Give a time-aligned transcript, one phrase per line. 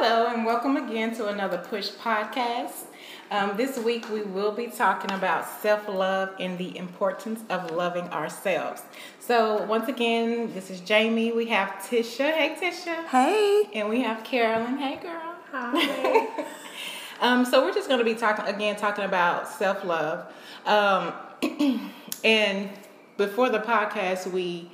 [0.00, 2.84] Hello, and welcome again to another Push podcast.
[3.32, 8.04] Um, this week we will be talking about self love and the importance of loving
[8.10, 8.82] ourselves.
[9.18, 11.32] So, once again, this is Jamie.
[11.32, 12.32] We have Tisha.
[12.32, 13.06] Hey, Tisha.
[13.06, 13.68] Hey.
[13.74, 14.76] And we have Carolyn.
[14.76, 15.34] Hey, girl.
[15.50, 16.44] Hi.
[17.20, 20.32] Um, so, we're just going to be talking again, talking about self love.
[20.64, 21.12] Um,
[22.22, 22.70] and
[23.16, 24.70] before the podcast, we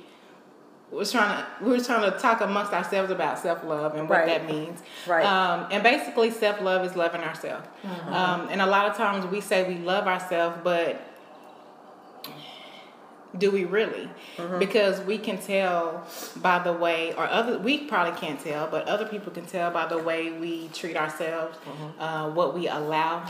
[0.91, 4.19] was trying to we were trying to talk amongst ourselves about self love and what
[4.19, 4.27] Right.
[4.27, 4.81] that means.
[5.07, 5.25] Right.
[5.25, 7.67] Um, and basically, self love is loving ourselves.
[8.07, 11.01] Um, and a lot of times we say we love ourselves, but
[13.37, 14.09] do we really?
[14.59, 16.05] Because we can tell
[16.37, 19.85] by the way, or other we probably can't tell, but other people can tell by
[19.87, 21.57] the way we treat ourselves,
[21.99, 23.25] uh, what we allow,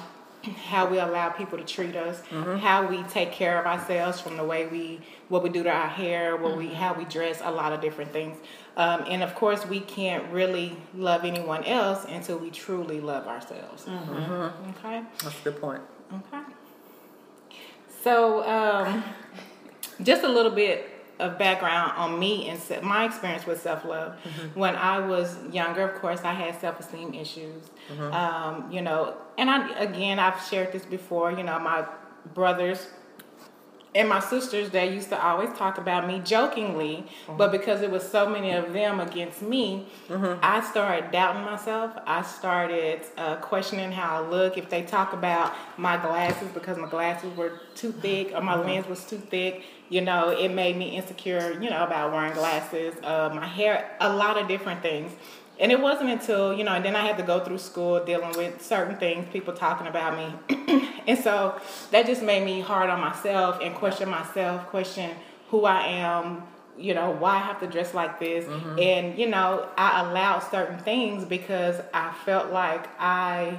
[0.68, 2.22] how we allow people to treat us,
[2.60, 5.00] how we take care of ourselves from the way we
[5.30, 8.12] what we do to our hair, what we how we dress, a lot of different
[8.12, 8.38] things.
[8.78, 13.86] Um, and of course, we can't really love anyone else until we truly love ourselves.
[14.78, 15.04] Okay.
[15.24, 15.82] That's a good point.
[16.14, 16.44] Okay.
[18.04, 19.04] So, um,
[20.04, 24.16] just a little bit of background on me and se- my experience with self love.
[24.54, 27.64] When I was younger, of course, I had self esteem issues.
[28.14, 31.32] Um, you know, and I again, I've shared this before.
[31.32, 31.86] You know, my
[32.34, 32.88] brothers
[33.96, 37.06] and my sisters they used to always talk about me jokingly
[37.38, 39.88] but because it was so many of them against me
[40.44, 41.92] i started doubting myself.
[42.06, 44.58] I started uh, questioning how i look.
[44.58, 48.88] If they talk about my glasses because my glasses were too thick or my lens
[48.88, 52.96] was too thick you know it made me insecure you know about wearing glasses.
[53.04, 55.12] Uh, my hair a lot of different things
[55.60, 58.36] and it wasn't until you know and then i had to go through school dealing
[58.38, 61.60] with certain things people talking about me and so
[61.92, 65.12] that just made me hard on myself and question myself question
[65.50, 66.44] who i am
[66.78, 68.46] you know why i have to dress like this
[68.80, 73.58] and you know i allowed certain things because i felt like i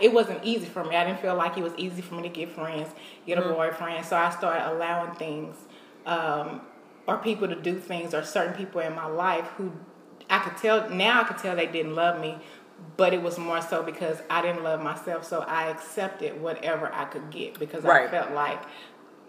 [0.00, 0.96] it wasn't easy for me.
[0.96, 2.88] I didn't feel like it was easy for me to get friends,
[3.26, 4.04] get a boyfriend.
[4.04, 5.56] So I started allowing things,
[6.06, 6.62] um,
[7.06, 9.72] or people to do things, or certain people in my life who
[10.30, 12.38] I could tell now I could tell they didn't love me,
[12.96, 15.24] but it was more so because I didn't love myself.
[15.24, 18.62] So I accepted whatever I could get because I felt like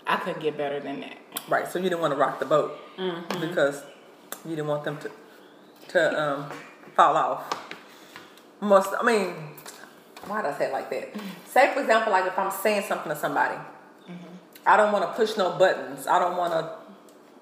[0.05, 1.17] I couldn't get better than that.
[1.47, 1.67] Right.
[1.67, 2.77] So you didn't want to rock the boat
[3.41, 3.83] because
[4.45, 5.11] you didn't want them to
[5.89, 6.49] to um,
[6.95, 7.49] fall off.
[8.61, 8.89] Most.
[8.99, 9.35] I mean,
[10.27, 11.15] why did I say it like that?
[11.47, 13.55] Say for example, like if I'm saying something to somebody,
[14.65, 16.07] I don't want to push no buttons.
[16.07, 16.82] I don't want to.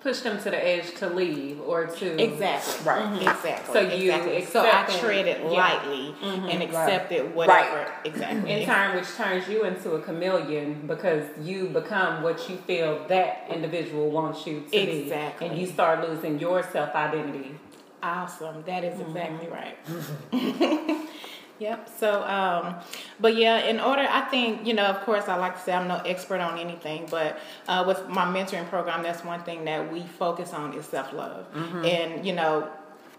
[0.01, 2.85] Push them to the edge to leave or to Exactly.
[2.85, 3.03] Right.
[3.03, 3.27] Mm-hmm.
[3.29, 3.73] Exactly.
[3.73, 4.45] So you exactly.
[4.45, 5.49] so I accepted- treated yeah.
[5.49, 6.49] lightly mm-hmm.
[6.49, 7.91] and accept accepted whatever.
[8.03, 8.51] Exactly.
[8.51, 13.45] in turn which turns you into a chameleon because you become what you feel that
[13.49, 14.85] individual wants you to Exactly.
[14.85, 17.55] be exactly and you start losing your self identity
[18.03, 18.63] Awesome.
[18.65, 20.97] That is exactly mm-hmm.
[20.97, 21.07] right.
[21.61, 21.87] yep.
[22.01, 22.75] So, um,
[23.19, 25.87] but yeah, in order, I think, you know, of course, I like to say I'm
[25.87, 30.01] no expert on anything, but uh, with my mentoring program, that's one thing that we
[30.23, 31.45] focus on is self love.
[31.85, 32.67] And, you know,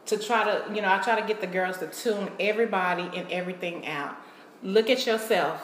[0.06, 3.30] to try to, you know, I try to get the girls to tune everybody and
[3.30, 4.16] everything out.
[4.62, 5.58] Look at yourself.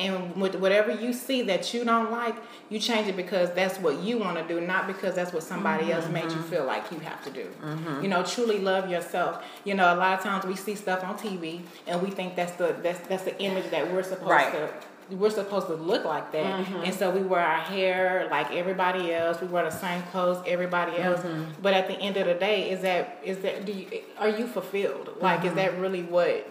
[0.00, 2.34] And with whatever you see that you don't like,
[2.70, 5.92] you change it because that's what you want to do, not because that's what somebody
[5.92, 6.42] else made you mm-hmm.
[6.42, 7.46] feel like you have to do.
[7.62, 8.02] Mm-hmm.
[8.02, 9.44] You know, truly love yourself.
[9.64, 12.52] You know, a lot of times we see stuff on TV and we think that's
[12.52, 14.52] the that's that's the image that we're supposed Right.
[14.52, 14.70] to
[15.16, 16.64] we're supposed to look like that.
[16.64, 16.84] Mm-hmm.
[16.84, 19.40] And so we wear our hair like everybody else.
[19.40, 21.20] We wear the same clothes everybody else.
[21.60, 24.46] But at the end of the day, is that is that do you are you
[24.46, 25.16] fulfilled?
[25.20, 26.48] Like is that really what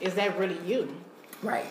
[0.00, 0.94] is that really you?
[1.42, 1.66] Right.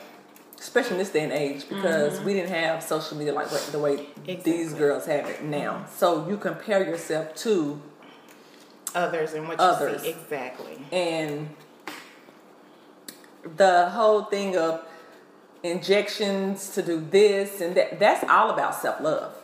[0.61, 2.25] Especially in this day and age, because mm-hmm.
[2.25, 4.05] we didn't have social media like what- the way
[4.44, 5.73] these girls have it now.
[5.73, 5.95] Mm-hmm.
[5.97, 7.81] So you compare yourself to
[8.94, 10.01] Others and what you Others.
[10.03, 10.09] see.
[10.09, 10.77] Exactly.
[10.91, 11.49] and
[13.57, 14.83] the whole thing of
[15.63, 19.35] injections to do this and that that's all about self-love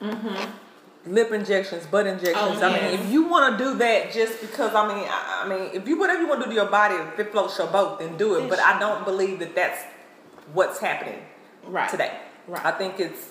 [0.00, 1.12] mm-hmm.
[1.12, 4.74] lip injections butt injections Oh, i mean if you want to do that just because
[4.74, 6.94] i mean I, I mean if you whatever you want to do to your body
[6.94, 9.82] if it floats your boat then do it but i don't believe that that's
[10.52, 11.20] what's happening
[11.66, 11.90] Right.
[11.90, 12.12] today
[12.46, 12.64] Right.
[12.64, 13.30] i think it's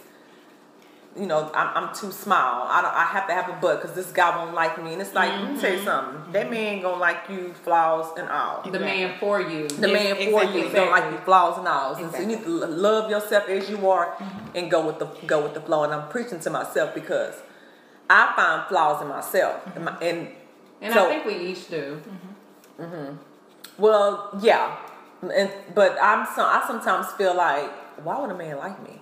[1.20, 2.68] you know, I'm, I'm too small.
[2.68, 2.94] I don't.
[2.94, 4.94] I have to have a butt because this guy won't like me.
[4.94, 5.86] And it's like, let me tell you mm-hmm.
[5.86, 6.32] something.
[6.34, 6.54] That mm-hmm.
[6.54, 8.62] man gonna like you, flaws and all.
[8.70, 11.68] the man for you The Yes, man for exactly, you don't like your flaws and
[11.68, 11.96] all.
[11.96, 14.58] And So you need to love yourself as you are mm-hmm.
[14.58, 15.84] and go with the go with the flow.
[15.84, 17.36] And I'm preaching to myself because
[18.10, 19.62] I find flaws in myself.
[19.76, 20.28] And, my, and
[20.82, 22.00] and so, i think we each do
[23.78, 24.76] well, yeah.
[25.22, 27.72] And but I'm so I sometimes feel like,
[28.04, 29.00] why would a man like me?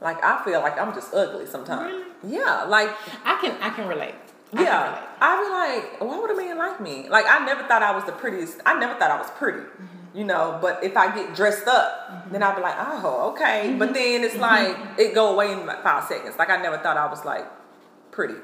[0.00, 2.04] Like I feel like I'm just ugly sometimes.
[2.26, 2.90] Yeah, like
[3.24, 4.14] I can I can relate.
[4.52, 5.08] I can Yeah, relate.
[5.20, 5.50] I'd be
[6.00, 7.08] like, why would a man like me?
[7.08, 8.60] Like, I never thought I was the prettiest.
[8.66, 10.18] I never thought I was pretty, Mm-hmm.
[10.18, 10.58] you know.
[10.60, 13.68] But if I get dressed up, then I'd be like, oh, okay.
[13.70, 13.78] Mm-hmm.
[13.78, 16.36] But then it's like it go away in like five seconds.
[16.38, 17.46] Like I never thought I was like
[18.10, 18.34] pretty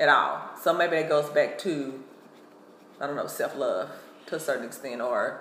[0.00, 0.40] at all.
[0.62, 2.02] So maybe that goes back to,
[3.00, 3.90] I don't know, self love
[4.26, 5.40] to a certain extent, or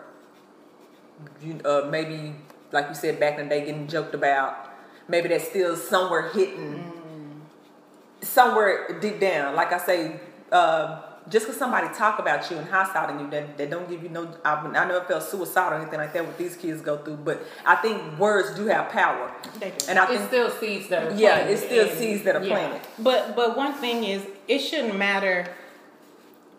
[1.42, 2.36] you uh, maybe
[2.72, 4.70] like you said back in the day, getting joked about.
[5.08, 6.92] Maybe that's still somewhere hidden
[8.22, 10.20] somewhere deep down, like I say,
[10.52, 14.04] uh, just because somebody talk about you and hostile to you, that they don't give
[14.04, 14.30] you no.
[14.44, 16.26] I, I never felt suicidal or anything like that.
[16.26, 19.86] What these kids go through, but I think words do have power, They do.
[19.90, 22.36] and I It's think still seeds that are yeah, planted it's still and- seeds that
[22.36, 22.56] are yeah.
[22.56, 22.82] planted.
[23.00, 25.48] But but one thing is, it shouldn't matter.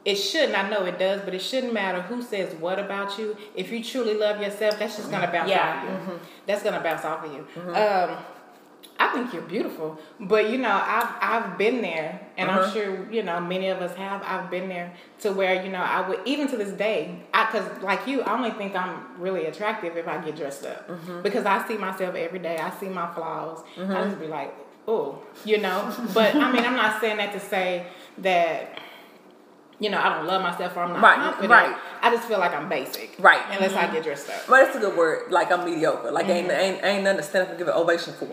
[0.04, 0.56] It shouldn't.
[0.58, 3.36] I know it does, but it shouldn't matter who says what about you.
[3.54, 5.82] If you truly love yourself, that's just gonna bounce Yeah.
[5.82, 6.20] off of you.
[6.46, 7.46] That's gonna bounce off of you.
[7.72, 8.16] Um,
[8.96, 12.70] I think you're beautiful, but you know, I've I've been there, and I'm Uh-huh.
[12.72, 14.22] sure you know many of us have.
[14.24, 17.66] I've been there to where you know I would even to this day, I because
[17.82, 20.88] like you, I only think I'm really attractive if I get dressed up
[21.24, 22.58] because I see myself every day.
[22.58, 23.64] I see my flaws.
[23.78, 24.54] I just be like,
[24.86, 25.90] oh, you know.
[26.12, 27.86] But I mean, I'm not saying that to say
[28.18, 28.78] that.
[29.80, 31.50] You know, I don't love myself or I'm not Right, confident.
[31.50, 31.76] right.
[32.00, 33.16] I just feel like I'm basic.
[33.18, 33.42] Right.
[33.50, 34.42] Unless I get dressed up.
[34.48, 35.32] But it's a good word.
[35.32, 36.10] Like I'm mediocre.
[36.12, 36.60] Like ain't Mm-hmm.
[36.60, 38.28] ain't ain't nothing to stand up and give an ovation for.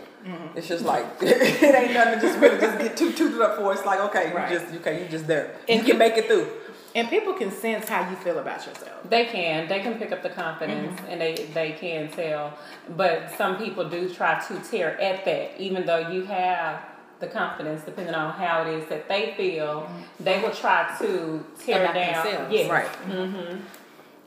[0.54, 3.72] It's just like it ain't nothing to just really just get too tooted up for.
[3.72, 4.52] It's like okay, Right.
[4.52, 5.56] you just okay, you just there.
[5.68, 6.46] And you you- can make it through.
[6.94, 9.08] And people can sense how you feel about yourself.
[9.08, 9.66] They can.
[9.66, 11.10] They can pick up the confidence Mm-hmm.
[11.10, 12.52] and they, they can tell.
[12.96, 16.82] But some people do try to tear at that, even though you have
[17.22, 19.88] the confidence, depending on how it is that they feel,
[20.20, 22.24] they will try to tear About down.
[22.24, 22.52] themselves.
[22.52, 22.70] Yes.
[22.70, 22.92] Right.
[23.06, 23.58] Mm-hmm.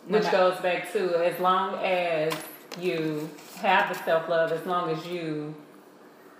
[0.08, 2.34] No Which goes back to as long as
[2.80, 5.54] you have the self love, as long as you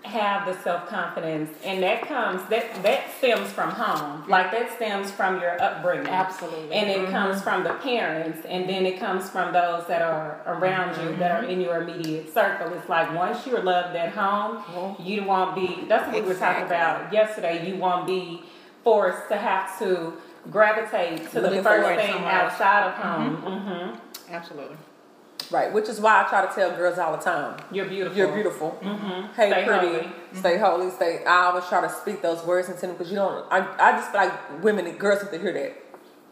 [0.06, 5.10] have the self confidence, and that comes that that stems from home, like that stems
[5.10, 6.74] from your upbringing, Absolutely.
[6.74, 7.12] and it mm-hmm.
[7.12, 11.30] comes from the parents, and then it comes from those that are around you, that
[11.30, 11.50] are mm-hmm.
[11.50, 12.72] in your immediate circle.
[12.74, 15.02] It's like once you're loved at home, mm-hmm.
[15.02, 15.84] you won't be.
[15.88, 17.68] That's what we were talking about yesterday.
[17.68, 18.42] You won't be
[18.82, 20.14] forced to have to
[20.50, 23.36] gravitate to Looking the first thing outside of home.
[23.36, 24.76] hmm Absolutely.
[25.50, 25.72] Right.
[25.72, 27.58] Which is why I try to tell girls all the time.
[27.70, 28.16] You're beautiful.
[28.18, 28.78] You're beautiful.
[28.82, 29.32] Mm-hmm.
[29.34, 29.86] Hey, Stay pretty.
[29.86, 29.98] holy.
[30.00, 30.38] Mm-hmm.
[30.38, 30.90] Stay holy.
[30.90, 31.24] Stay.
[31.24, 33.44] I always try to speak those words into them because you don't.
[33.50, 35.76] I, I just feel like women and girls need to hear that,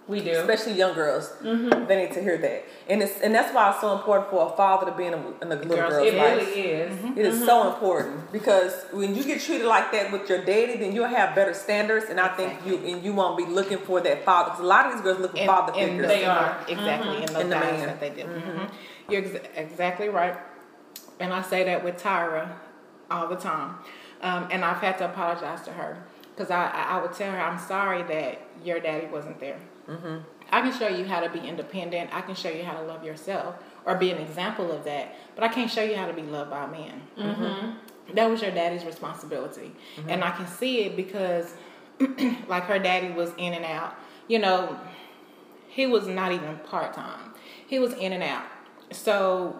[0.08, 0.32] We do.
[0.32, 1.32] especially young girls.
[1.42, 1.86] Mm-hmm.
[1.86, 4.56] They need to hear that, and it's and that's why it's so important for a
[4.56, 6.36] father to be in a, in a little Girls, girl's it life.
[6.38, 6.92] really is.
[6.92, 7.18] It mm-hmm.
[7.18, 7.44] is mm-hmm.
[7.46, 11.34] so important because when you get treated like that with your daddy, then you'll have
[11.34, 14.50] better standards, and I think you and you won't be looking for that father.
[14.50, 16.06] Because a lot of these girls look for And- father figures.
[16.08, 16.64] They in are.
[16.66, 17.86] the- exactly in those In the guys man.
[17.86, 18.28] that they do.
[19.08, 20.36] You're ex- exactly right,
[21.20, 22.52] and I say that with Tyra
[23.10, 23.76] all the time,
[24.22, 26.02] um, and I've had to apologize to her
[26.34, 29.58] because I, I would tell her I'm sorry that your daddy wasn't there.
[29.88, 30.18] Mm-hmm.
[30.50, 32.10] I can show you how to be independent.
[32.12, 35.44] I can show you how to love yourself or be an example of that, but
[35.44, 37.02] I can't show you how to be loved by a man.
[37.18, 38.14] Mm-hmm.
[38.14, 39.72] That was your daddy's responsibility.
[40.08, 41.54] And I can see it because,
[42.48, 43.94] like, her daddy was in and out.
[44.28, 44.78] You know,
[45.68, 47.34] he was not even part time,
[47.66, 48.44] he was in and out.
[48.90, 49.56] So,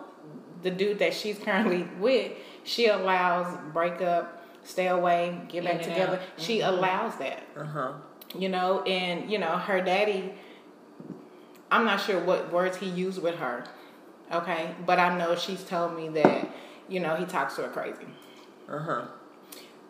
[0.63, 2.33] the dude that she's currently with,
[2.65, 6.17] she allows breakup, stay away, get back In and together.
[6.17, 6.41] out.
[6.41, 7.93] She allows that Uh huh.
[8.39, 10.33] you know and you know her daddy
[11.71, 13.65] i'm not sure what words he used with her
[14.33, 16.49] okay but i know she's told me that
[16.89, 18.07] you know he talks to her crazy
[18.69, 19.03] Uh huh.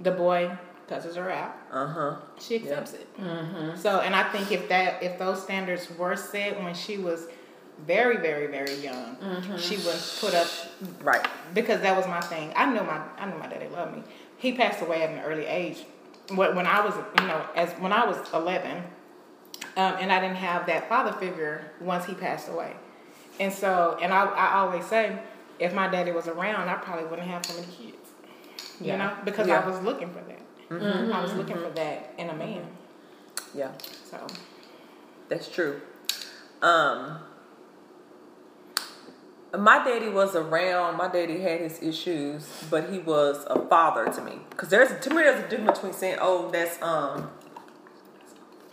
[0.01, 0.51] the boy
[0.89, 2.17] cusses her out Uh huh.
[2.39, 3.75] she accepts it Uh-huh.
[3.77, 7.27] so and i think if that if those standards were set when she was
[7.87, 9.17] very very very young
[9.59, 10.47] she was put up
[11.03, 11.27] Right.
[11.55, 12.53] because that was my thing.
[12.57, 14.03] I knew my I knew my daddy loved me.
[14.39, 15.85] He passed away at an early age.
[16.35, 18.83] When when I was you know as when I was eleven,
[19.77, 22.73] um, and I didn't have that father figure once he passed away,
[23.41, 25.19] and so and I I always say
[25.59, 27.97] if my daddy was around, I probably wouldn't have so many kids.
[28.81, 28.97] You Yeah.
[28.97, 29.61] know because Yeah.
[29.61, 30.41] I was looking for that.
[31.15, 32.67] I was looking for that in a man.
[33.55, 33.71] Yeah.
[34.11, 34.19] So
[35.29, 35.81] That's true.
[36.63, 37.19] Um,
[39.59, 40.97] my daddy was around.
[40.97, 44.39] My daddy had his issues, but he was a father to me.
[44.57, 47.31] Cause there's to me there's a difference between saying, "Oh, that's um."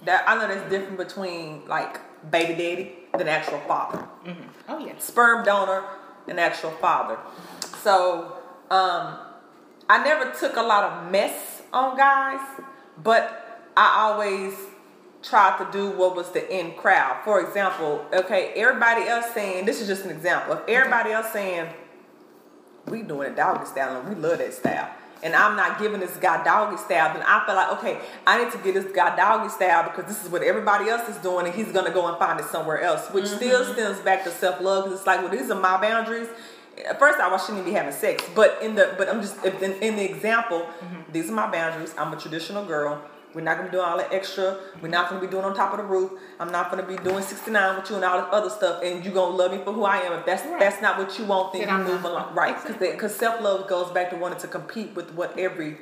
[0.05, 2.00] That I know there's different between like
[2.31, 4.07] baby daddy than actual father,
[4.69, 5.83] oh yeah, sperm donor
[6.27, 7.17] and actual father.
[7.83, 8.38] So
[8.69, 9.17] um,
[9.89, 12.39] I never took a lot of mess on guys,
[13.03, 14.53] but I always
[15.23, 17.21] tried to do what was the in crowd.
[17.23, 20.53] For example, okay, everybody else saying this is just an example.
[20.55, 21.67] If everybody else saying
[22.87, 24.89] we doing a doggy style and we love that style,
[25.23, 28.51] and I'm not giving this guy doggy style, then I feel like, okay, I need
[28.53, 31.53] to get this guy doggy style because this is what everybody else is doing and
[31.53, 33.35] he's gonna go and find it somewhere else, which Mm-hmm.
[33.35, 36.27] still stems back to self love because it's like, well, these are my boundaries.
[36.97, 39.53] First off, I shouldn't even be having sex, but in the but I'm just in,
[39.83, 41.11] in the example, Mm-hmm.
[41.11, 41.93] these are my boundaries.
[41.99, 43.03] I'm a traditional girl.
[43.33, 44.57] We're not gonna be doing all that extra.
[44.81, 46.11] We're not gonna be doing on top of the roof.
[46.39, 48.83] I'm not gonna be doing 69 with you and all this other stuff.
[48.83, 50.13] And you gonna love me for who I am.
[50.13, 50.59] If that's Right.
[50.59, 52.35] that's not what you want, then you move along.
[52.35, 52.55] Right?
[52.61, 53.09] Because Exactly.
[53.09, 55.77] self love goes back to wanting to compete with what every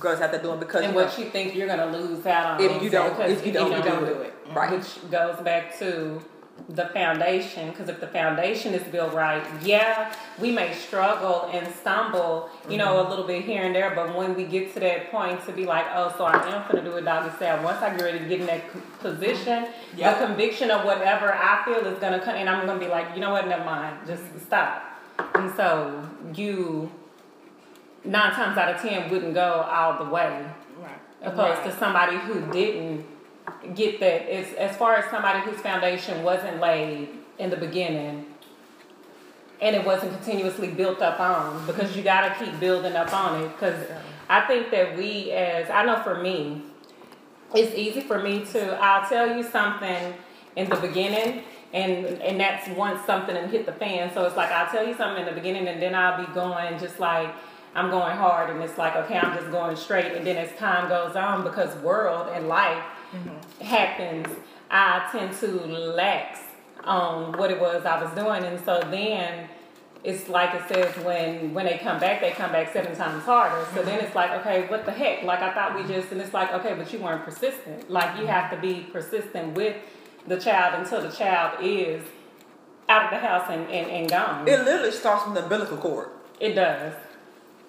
[0.00, 0.52] girls have to do.
[0.56, 3.16] Because and you know, what you think you're gonna lose out on if you don't
[3.16, 4.54] because if you don't, don't do do it, it.
[4.54, 4.70] right?
[4.72, 6.20] which goes back to
[6.68, 12.48] the foundation because if the foundation is built right yeah we may struggle and stumble
[12.70, 13.06] you know Mm-hmm.
[13.06, 15.66] a little bit here and there but when we get to that point to be
[15.66, 18.18] like oh so i am going to do a doggy style once i get ready
[18.20, 18.62] to get in that
[19.00, 20.18] position Yep.
[20.20, 22.90] the conviction of whatever i feel is going to come and i'm going to be
[22.90, 24.82] like you know what never mind just stop
[25.34, 26.90] and so you
[28.04, 30.46] nine times out of ten wouldn't go all the way
[30.80, 30.98] Right.
[31.22, 31.70] opposed Right.
[31.70, 33.04] to somebody who didn't
[33.74, 34.30] get that.
[34.30, 37.08] As as far as somebody whose foundation wasn't laid
[37.38, 38.26] in the beginning
[39.60, 43.42] and it wasn't continuously built up on because you got to keep building up on
[43.42, 43.48] it.
[43.48, 43.86] Because
[44.28, 46.62] i think that we as i know for me
[47.54, 50.14] it's easy for me to i'll tell you something
[50.56, 54.12] in the beginning and and that's once something and hit the fan.
[54.14, 56.78] So it's like i'll tell you something in the beginning and then i'll be going
[56.78, 57.34] just like
[57.74, 60.88] i'm going hard and it's like okay i'm just going straight and then as time
[60.88, 62.82] goes on because world and life
[63.14, 63.64] Mm-hmm.
[63.64, 64.28] happens.
[64.70, 66.40] I tend to lax
[66.84, 69.48] on what it was i was doing and so then
[70.04, 73.66] it's like it says when when they come back they come back seven times harder.
[73.74, 75.22] So then it's like okay what the heck?
[75.24, 75.92] Like i thought we mm-hmm.
[75.92, 77.90] just and it's like okay but you weren't persistent.
[77.90, 79.76] Like you have to be persistent with
[80.26, 82.02] the child until the child is
[82.88, 84.46] out of the house and, and, and gone.
[84.46, 86.10] It literally starts from the umbilical cord.
[86.38, 86.92] It does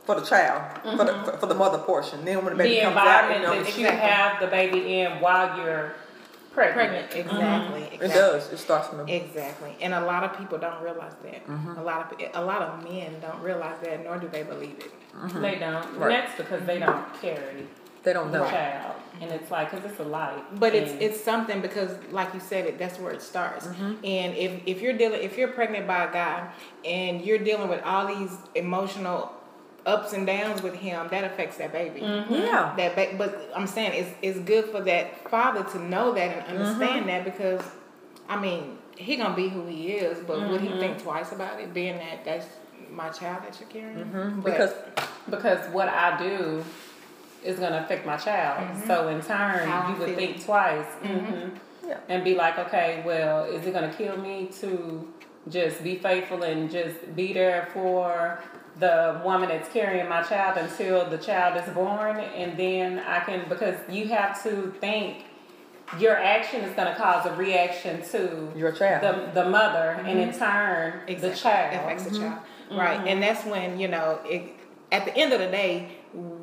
[0.05, 0.61] for the child,
[0.97, 2.23] for the for, for the mother portion.
[2.25, 4.99] Then when the baby the comes out, you environment know, that you have the baby
[4.99, 5.93] in while you're
[6.53, 7.13] pregnant, Pregnant.
[7.31, 7.81] Exactly.
[7.83, 8.07] it exactly.
[8.09, 8.51] does.
[8.53, 11.45] It starts from the Exactly, and a lot of people don't realize that.
[11.47, 11.77] Mm-hmm.
[11.79, 14.91] A lot of a lot of men don't realize that, nor do they believe it.
[15.41, 15.99] they don't Mm-hmm.
[15.99, 16.09] Right.
[16.25, 17.67] that's because they don't carry
[18.03, 18.49] they don't the know.
[18.49, 22.33] child and it's like because it's a life But it's And- it's something because, like
[22.35, 23.65] you said, it that's where it starts.
[23.65, 24.05] Mm-hmm.
[24.05, 26.47] And if if you're dealing, if you're pregnant by a guy,
[26.85, 29.31] and you're dealing with all these emotional
[29.85, 32.01] ups and downs with him, that affects that baby.
[32.01, 32.33] Mm-hmm.
[32.33, 32.73] Yeah.
[32.77, 36.57] That, ba- but I'm saying it's it's good for that father to know that and
[36.57, 37.07] understand Mm-hmm.
[37.07, 37.61] that because,
[38.27, 40.73] I mean, he gonna be who he is, but would Mm-hmm.
[40.75, 42.47] he think twice about it, being that that's
[42.91, 44.05] my child that you're carrying?
[44.05, 44.41] Mm-hmm.
[44.41, 44.73] Because
[45.29, 46.63] because what I do
[47.43, 48.75] is going to affect my child.
[48.87, 50.15] So in turn, How you would feel.
[50.17, 50.87] think twice
[51.87, 51.97] Yeah.
[52.09, 55.07] and be like, okay, well, is it going to kill me to
[55.47, 58.39] just be faithful and just be there for
[58.79, 63.47] the woman that's carrying my child until the child is born, and then I can
[63.47, 65.25] because you have to think.
[65.99, 69.03] Your action is going to cause a reaction to your child.
[69.03, 70.39] the, the mother, and in mm-hmm.
[70.39, 71.39] turn, the Exactly.
[71.39, 71.73] child.
[71.75, 72.77] affects the child, mm-hmm.
[72.79, 73.07] right?
[73.07, 74.51] And that's when you know, it,
[74.91, 75.89] at the end of the day,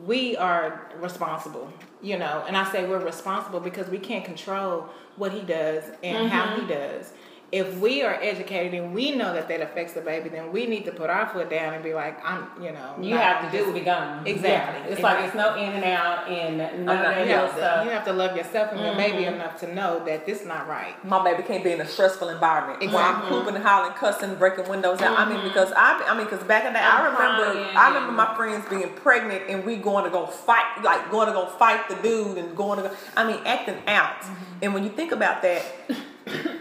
[0.06, 1.72] we are responsible.
[2.00, 6.28] You know, and I say we're responsible because we can't control what he does and
[6.28, 6.68] how he mm-hmm.
[6.68, 7.12] does.
[7.52, 10.86] If we are educated and we know that that affects the baby, then we need
[10.86, 13.58] to put our foot down and be like, I'm, you know, You have gonna to
[13.58, 13.80] do just it.
[13.80, 14.26] be gone.
[14.26, 14.80] Exactly.
[14.80, 14.92] Yeah.
[14.92, 16.56] It's like it's no in and out and
[16.86, 19.24] none of that You else have, to, you have to love yourself and your baby
[19.24, 19.34] Mm-hmm.
[19.34, 20.94] enough to know that this is not right.
[21.04, 22.80] my baby can't be in a stressful environment.
[22.90, 23.38] Where I'm Exactly.
[23.42, 25.18] pooping, hollering, cussing, breaking windows out.
[25.18, 27.88] I mean, because I, I mean, because back in the day, I remember, crying I
[27.88, 31.44] remember my friends being pregnant and we going to go fight, like going to go
[31.46, 32.94] fight the dude and going to go.
[33.14, 34.24] I mean, acting out.
[34.62, 35.62] And when you think about that,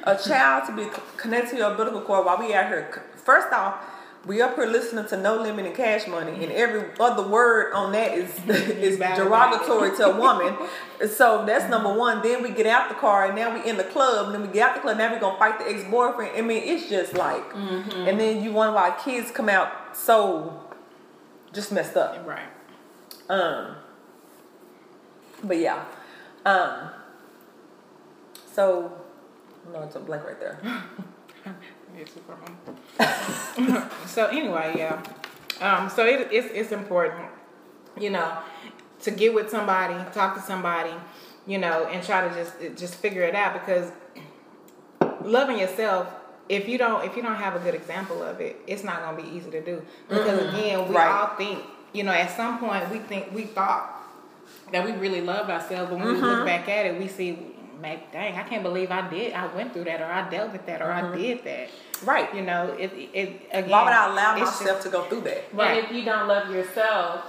[0.04, 0.88] a child to be
[1.18, 3.04] connected to your umbilical cord while we out here.
[3.16, 3.84] First off.
[4.24, 7.92] We up here listening to No Limit and Cash Money, and every other word on
[7.94, 10.56] that is is derogatory to a woman.
[11.10, 12.22] So that's number one.
[12.22, 14.28] Then we get out the car, and now we in the club.
[14.28, 14.98] And then we get out the club.
[15.00, 16.38] Now we gonna fight the ex boyfriend.
[16.38, 20.62] I mean, it's just like, and then you wonder why kids come out so
[21.52, 22.24] just messed up.
[22.24, 22.48] Right.
[23.28, 23.76] Um,
[25.44, 25.84] but yeah,
[26.46, 26.92] um,
[28.54, 29.01] so
[29.72, 30.60] no, it's a blank right there.
[31.98, 32.14] It's
[34.06, 35.02] so anyway, yeah.
[35.60, 37.26] Um, so it, it's it's important,
[38.00, 38.38] you know,
[39.02, 40.94] to get with somebody, talk to somebody,
[41.46, 43.92] you know, and try to just just figure it out because
[45.24, 46.08] loving yourself.
[46.50, 49.22] If you don't if you don't have a good example of it, it's not gonna
[49.22, 49.82] be easy to do.
[50.10, 51.08] Because again, we Right.
[51.12, 51.64] all think,
[51.94, 53.98] you know, at some point we think we thought
[54.72, 57.51] that we really loved ourselves, but when we look back at it, we see,
[57.82, 60.82] dang, I can't believe I did, I went through that, or I dealt with that,
[60.82, 61.70] or I did that.
[62.04, 62.34] Right.
[62.34, 63.70] You know, it it again.
[63.70, 65.44] Why would I allow myself just- to go through that?
[65.54, 65.84] Right.
[65.84, 67.26] If you don't love yourself,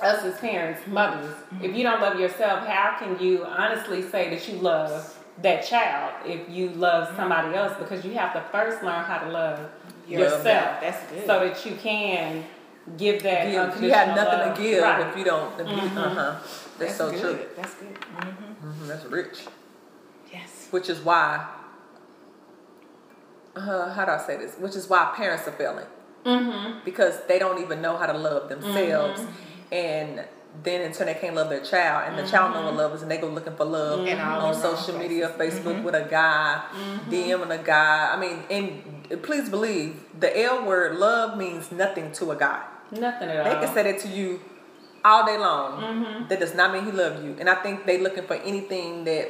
[0.00, 4.48] us as parents, mothers, if you don't love yourself, how can you honestly say that
[4.48, 7.72] you love that child if you love somebody else?
[7.78, 9.58] Because you have to first learn how to love
[10.08, 10.80] yourself.
[10.80, 11.26] That's good.
[11.26, 12.44] So that you can
[12.96, 14.56] give that Give, you have nothing love.
[14.56, 15.06] to give Right.
[15.06, 15.60] if you don't.
[15.60, 16.36] If you, uh-huh.
[16.78, 17.20] That's, so good.
[17.20, 17.38] true.
[17.56, 17.96] That's good.
[17.98, 18.51] hmm
[18.92, 19.38] That's rich.
[20.32, 20.68] Yes.
[20.70, 21.48] Which is why.
[23.54, 24.56] Uh, how do I say this?
[24.56, 25.86] Which is why parents are failing
[26.24, 26.84] Mm-hmm.
[26.84, 29.74] because they don't even know how to love themselves, mm-hmm.
[29.74, 30.24] and
[30.62, 32.78] then in turn they can't love their child, and the child know what mm-hmm.
[32.78, 34.20] love is, and they go looking for love mm-hmm.
[34.20, 36.62] all on social media, Facebook with a guy,
[37.10, 38.14] DMing a guy.
[38.14, 42.62] I mean, and please believe the L word, love means nothing to a guy.
[42.92, 44.40] Nothing at all They can say that to you
[45.04, 45.80] all day long.
[45.82, 46.28] Mm-hmm.
[46.28, 47.36] That does not mean he loved you.
[47.40, 49.28] And I think they looking for anything that.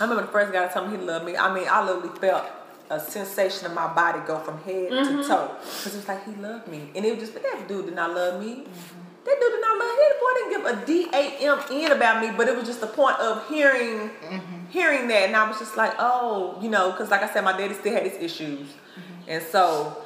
[0.00, 1.36] I remember the first guy to tell me he loved me.
[1.36, 2.44] I mean, I literally felt
[2.88, 5.22] a sensation in my body go from head Mm-hmm.
[5.22, 7.66] to toe because it was like he loved me, and it was just, but that
[7.68, 8.46] dude did not love me.
[8.62, 8.98] Mm-hmm.
[9.24, 10.04] That dude did not love me.
[10.08, 12.80] The boy didn't give a D A M N about me, but it was just
[12.80, 14.66] the point of hearing, Mm-hmm.
[14.70, 17.56] hearing that, and I was just like, oh, you know, because like I said, my
[17.58, 19.30] daddy still had his issues, Mm-hmm.
[19.30, 20.04] and so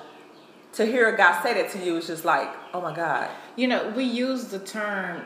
[0.72, 3.68] to hear a guy say that to you is just like, oh my god, You
[3.68, 5.22] know, we use the term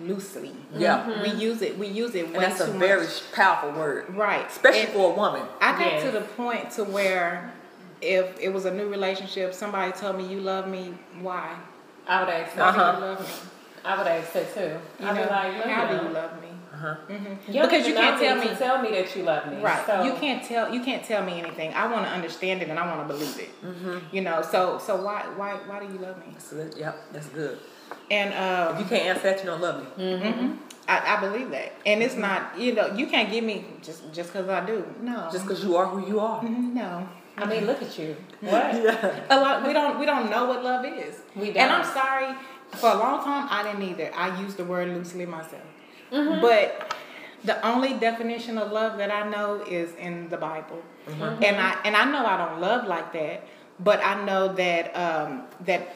[0.00, 0.52] loosely.
[0.76, 1.22] yeah.
[1.22, 1.78] We use it.
[1.78, 3.32] We use it way And that's a very much.
[3.32, 5.42] powerful word, right, especially And for a woman.
[5.60, 6.02] I got Yes.
[6.04, 7.52] to the point to where
[8.02, 10.94] if it was a new relationship, somebody told me you love me.
[11.20, 11.54] Why?
[12.06, 12.64] I would ask Why.
[12.64, 12.92] Uh-huh.
[12.92, 13.26] do you love me?
[13.84, 14.60] I would ask that too.
[15.00, 15.30] You I'd know, be like,
[15.64, 16.35] how you do know, you love me?
[16.76, 16.94] Uh-huh.
[17.08, 18.56] hmm You Because you can't tell me me.
[18.56, 19.56] tell me that you love me.
[19.62, 19.86] Right.
[19.86, 21.72] So, You can't tell you can't tell me anything.
[21.74, 23.50] I want to understand it and I want to believe it.
[23.64, 24.14] Mm-hmm.
[24.14, 24.42] You know.
[24.42, 26.28] So so why why why do you love me?
[26.32, 26.74] That's good.
[26.76, 27.58] Yep, that's good.
[28.10, 29.88] And If um, you can't answer that, you don't love me.
[30.04, 30.56] mhm,
[30.88, 31.72] I, I believe that.
[31.90, 34.78] And it's not you know you can't give me just just because I do.
[35.00, 35.28] No.
[35.32, 36.42] Just because you are who you are.
[36.42, 37.08] Mhm, no.
[37.38, 38.16] I mean, look at you.
[38.40, 38.68] What?
[38.74, 39.34] Yeah.
[39.34, 41.14] A lot we don't we don't know what love is.
[41.34, 41.62] We don't.
[41.62, 42.30] And I'm sorry.
[42.82, 44.08] For a long time, I didn't either.
[44.24, 45.62] I used the word loosely myself.
[46.12, 46.40] Mm-hmm.
[46.40, 46.94] But
[47.44, 51.42] the only definition of love that I know is in the Bible, Mm-hmm.
[51.44, 53.46] and I and I know I don't love like that,
[53.78, 55.94] but I know that um, that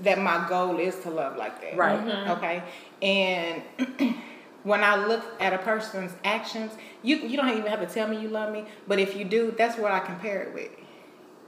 [0.00, 1.76] that my goal is to love like that.
[1.76, 1.98] Right.
[1.98, 2.30] Mm-hmm.
[2.30, 2.62] Okay.
[3.02, 4.14] And
[4.62, 6.70] when I look at a person's actions,
[7.02, 9.52] you you don't even have to tell me you love me, but if you do,
[9.58, 10.70] that's what I compare it with.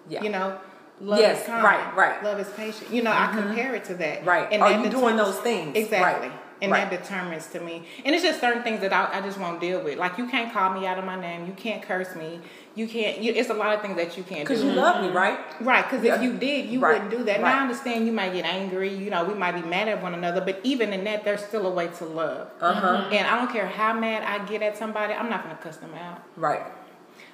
[0.09, 0.25] Yeah.
[0.25, 0.59] You know,
[1.01, 1.63] love Yes, is kind.
[1.63, 2.25] right, right.
[2.25, 2.91] Love is patient.
[2.93, 4.25] You know, I compare it to that.
[4.27, 4.49] Right.
[4.51, 5.77] And Are that you doing determines- those things?
[5.77, 6.31] Exactly.
[6.31, 6.40] Right.
[6.63, 6.91] And Right.
[6.91, 7.85] that determines to me.
[8.05, 9.99] And it's just certain things that I, I just won't deal with.
[9.99, 11.47] Like you can't call me out of my name.
[11.47, 12.41] You can't curse me.
[12.75, 13.19] You can't.
[13.19, 14.55] You, it's a lot of things that you can't do.
[14.55, 15.39] Because you love me, right?
[15.61, 16.17] Right, because Yeah.
[16.17, 17.37] if you did, you Right, wouldn't do that.
[17.37, 17.57] And right.
[17.57, 18.95] I understand you might get angry.
[18.95, 21.67] You know, we might be mad at one another, but even in that, there's still
[21.67, 22.49] a way to love.
[22.61, 23.09] Uh huh.
[23.11, 25.95] And I don't care how mad I get at somebody, I'm not gonna cuss them
[25.95, 26.23] out.
[26.37, 26.63] Right.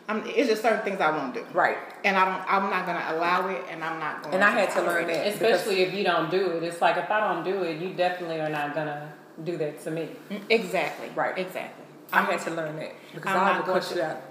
[0.09, 1.77] I'm, it's just certain things I won't do, Right.
[2.05, 2.53] and I don't.
[2.53, 4.37] I'm not gonna allow it, and I'm not going.
[4.37, 5.15] And I had to learn it.
[5.15, 5.27] that.
[5.27, 6.63] Especially if you don't do it.
[6.63, 9.13] It's like if I don't do it, you definitely are not gonna
[9.45, 10.09] do that to me.
[10.51, 11.11] Exactly.
[11.15, 11.37] Right.
[11.39, 11.85] Exactly.
[12.13, 14.23] I had to learn that because I'm I would cuss you out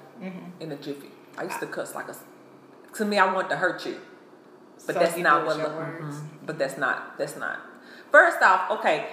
[0.59, 1.09] in a jiffy.
[1.37, 2.15] I used to cuss like a.
[2.95, 3.99] To me, I want to hurt you,
[4.87, 5.57] but So that's you not what.
[5.57, 5.65] lo-
[6.01, 6.21] mhm.
[6.45, 7.17] But that's not.
[7.17, 7.59] That's not.
[8.11, 9.07] First off, okay,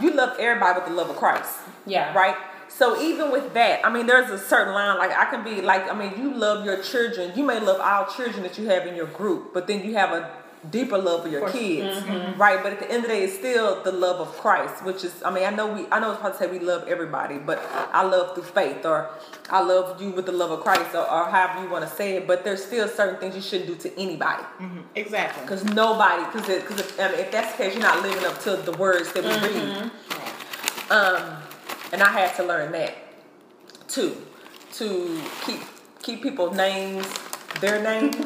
[0.00, 1.60] you love everybody with the love of Christ.
[1.86, 2.12] Yeah.
[2.14, 2.36] right?
[2.68, 4.98] So even with that, I mean, there's a certain line.
[4.98, 7.32] Like I can be like, I mean, you love your children.
[7.36, 10.10] You may love all children that you have in your group, but then you have
[10.12, 10.30] a
[10.70, 11.52] deeper love for your course.
[11.52, 12.40] kids, Mm-hmm.
[12.40, 12.62] right?
[12.62, 15.22] But at the end of the day, it's still the love of Christ, which is,
[15.22, 17.58] I mean, I know we, I know it's hard to say we love everybody, but
[17.92, 19.10] I love through faith, or
[19.50, 22.16] I love you with the love of Christ, or, or however you want to say
[22.16, 22.26] it.
[22.26, 24.42] But there's still certain things you shouldn't do to anybody.
[24.60, 24.82] Mhm.
[24.94, 25.42] Exactly.
[25.42, 28.38] Because nobody, because because if, I mean, if that's the case, you're not living up
[28.42, 29.90] to the words that we read.
[30.90, 31.36] Um,
[31.92, 32.94] and I had to learn that
[33.88, 34.16] too,
[34.74, 35.60] to keep
[36.02, 37.06] keep people's names,
[37.60, 38.16] their names.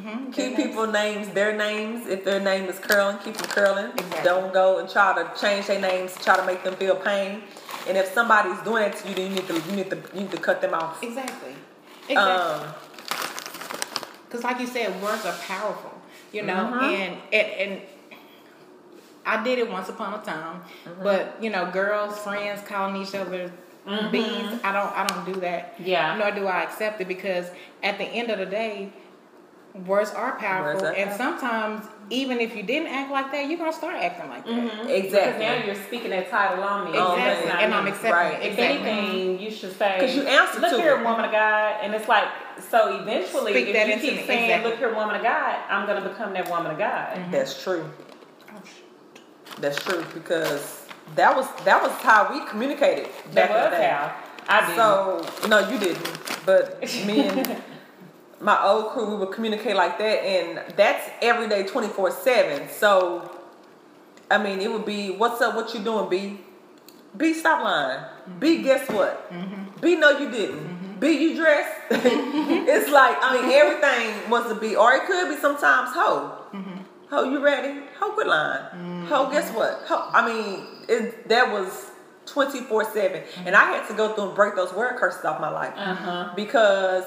[0.00, 0.32] Mhm.
[0.32, 2.06] Keep people names, their names.
[2.08, 3.90] If their name is Carolyn, keep them Carolyn.
[3.92, 4.24] Exactly.
[4.24, 7.42] Don't go and try to change their names, try to make them feel pain.
[7.88, 10.20] And if somebody's doing it to you, then you need to you need to you
[10.22, 11.02] need to cut them off.
[11.02, 11.54] Exactly.
[12.08, 12.66] Exactly.
[12.66, 12.74] Um,
[14.26, 15.90] Because, like you said, words are powerful,
[16.32, 16.82] you know, Mhm.
[16.82, 17.80] and, and and
[19.26, 21.02] I did it once upon a time, Mm-hmm.
[21.02, 23.50] but you know, girls, friends calling each other
[24.12, 25.74] bees, I don't, I don't do that.
[25.80, 26.16] Yeah.
[26.16, 27.46] Nor do I accept it because
[27.82, 28.92] at the end of the day,
[29.86, 31.38] words are powerful, Words are and powerful.
[31.38, 34.52] sometimes even if you didn't act like that, you're gonna start acting like that.
[34.52, 34.88] Mm-hmm.
[34.88, 35.00] Exactly.
[35.10, 36.98] Because now you're speaking that title on me.
[36.98, 38.34] Oh, Exactly, That's and I'm accepting Right.
[38.34, 38.46] it.
[38.46, 38.90] If Exactly.
[38.90, 39.94] anything, you should say.
[40.00, 41.04] Because you answer look to here, it.
[41.04, 41.76] woman of God.
[41.82, 42.24] And it's like,
[42.68, 44.26] so eventually, Speak if that you keep me.
[44.26, 44.70] saying, Exactly.
[44.70, 47.16] look here, woman of God, I'm going to become that woman of God.
[47.16, 47.30] Mm-hmm.
[47.30, 47.88] That's true.
[48.52, 48.60] Oh.
[49.60, 53.78] That's true because that was that was how we communicated That back in the was
[53.78, 53.88] day.
[53.88, 54.14] how
[54.48, 54.76] I did.
[55.42, 56.18] So no, you didn't.
[56.46, 57.62] But me and
[58.40, 62.68] my old crew, we would communicate like that, and that's every day, twenty four seven.
[62.70, 63.30] So,
[64.30, 65.54] I mean, it would be, "What's up?
[65.54, 66.40] What you doing, B?
[67.16, 68.04] B, stop lying.
[68.38, 68.64] B, mm-hmm.
[68.64, 69.30] guess what?
[69.32, 69.80] Mm-hmm.
[69.80, 70.60] B, no, you didn't.
[70.60, 71.00] Mm-hmm.
[71.00, 71.74] B, you dressed.
[71.90, 76.32] it's like, I mean, everything was a B, or it could be sometimes, ho,
[77.10, 77.80] ho, you ready?
[77.98, 79.06] Ho, quit lying.
[79.06, 79.82] Ho, guess what?
[79.88, 81.86] Ho, I mean, it, that was.
[82.26, 85.48] 24 7 and i had to go through and break those word curses off my
[85.50, 86.30] life Uh-huh.
[86.36, 87.04] because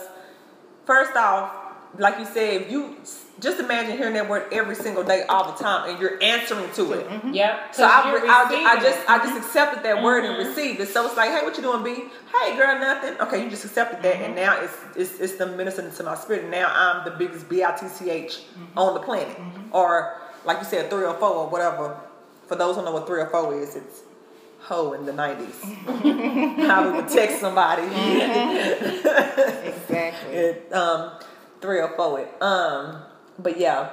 [0.86, 1.52] first off,
[1.98, 2.96] like you said, if you
[3.39, 6.93] just imagine hearing that word every single day, all the time, and you're answering to
[6.93, 7.08] it.
[7.08, 7.34] Mm-hmm.
[7.34, 7.76] Yep.
[7.76, 9.10] So I, you're I, I just.
[9.10, 10.88] I just accepted that word and received it.
[10.88, 12.06] So it's like, hey, what you doing, B?
[12.32, 13.19] Hey, girl, nothing.
[13.19, 16.43] Okay, you just accepted that, and now it's it's it's the ministering to my spirit.
[16.43, 18.41] And now I'm the biggest B I T C H
[18.78, 19.38] on the planet,
[19.72, 22.00] or like you said, three or four or whatever.
[22.48, 24.03] For those who know what three or four is, it's
[24.63, 25.60] ho in the nineties.
[26.67, 27.84] How we would text somebody.
[29.73, 30.34] Exactly.
[30.36, 31.12] it um
[31.62, 33.02] three or four it um
[33.39, 33.89] but yeah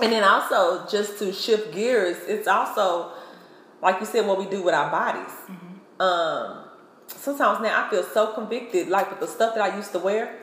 [0.00, 3.10] and then also just to shift gears it's also
[3.82, 5.32] like you said what we do with our bodies
[6.00, 6.64] um
[7.06, 10.38] sometimes now i feel so convicted like with the stuff that i used to wear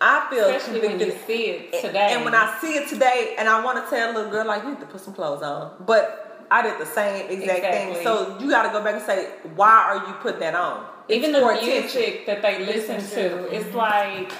[0.00, 2.08] i feel Especially when convicted you see it today.
[2.12, 4.62] and when i see it today and i want to tell a little girl like
[4.64, 8.38] you need to put some clothes on but i did the same exact thing so
[8.40, 11.38] you got to go back and say why are you putting that on even It's
[11.38, 12.26] the for music attention.
[12.26, 13.76] that they listen to, it's mm-hmm.
[13.76, 14.32] like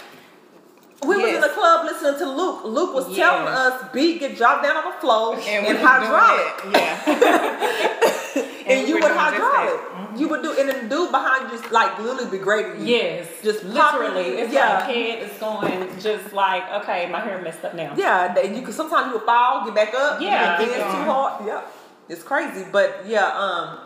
[1.05, 2.65] We was in the club listening to Luke.
[2.65, 3.19] Luke was Yes.
[3.19, 6.75] telling us, "B, get dropped down on the floor and, we was hydraulic." doing.
[6.75, 8.01] Yeah.
[8.67, 10.19] And, And you would were doing just hydraulic.
[10.19, 12.97] You would do, and then the dude behind you just like literally be grading you.
[12.97, 14.41] yes, Just popping- literally.
[14.41, 14.79] It's yeah.
[14.79, 17.93] like head is going just like okay, my hair messed up now.
[17.95, 20.19] Yeah, and you could sometimes you would fall, get back up.
[20.23, 20.59] Yeah.
[20.61, 21.45] you dance too hard.
[21.47, 21.61] Yeah,
[22.09, 23.79] it's crazy, but yeah, um,